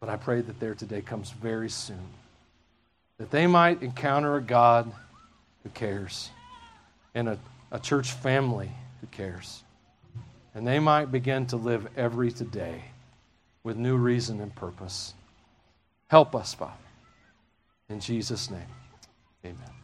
but 0.00 0.08
I 0.08 0.16
pray 0.16 0.40
that 0.40 0.60
their 0.60 0.74
today 0.74 1.02
comes 1.02 1.30
very 1.30 1.70
soon. 1.70 2.08
That 3.18 3.30
they 3.30 3.46
might 3.46 3.82
encounter 3.82 4.36
a 4.36 4.42
God 4.42 4.92
who 5.62 5.70
cares 5.70 6.30
and 7.14 7.28
a, 7.28 7.38
a 7.72 7.78
church 7.80 8.12
family 8.12 8.70
who 9.00 9.06
cares. 9.08 9.62
And 10.54 10.66
they 10.66 10.78
might 10.78 11.10
begin 11.10 11.46
to 11.46 11.56
live 11.56 11.88
every 11.96 12.30
today 12.30 12.84
with 13.64 13.76
new 13.76 13.96
reason 13.96 14.40
and 14.40 14.54
purpose. 14.54 15.14
Help 16.08 16.34
us, 16.34 16.54
Father. 16.54 16.72
In 17.88 18.00
Jesus' 18.00 18.50
name, 18.50 18.60
amen. 19.44 19.75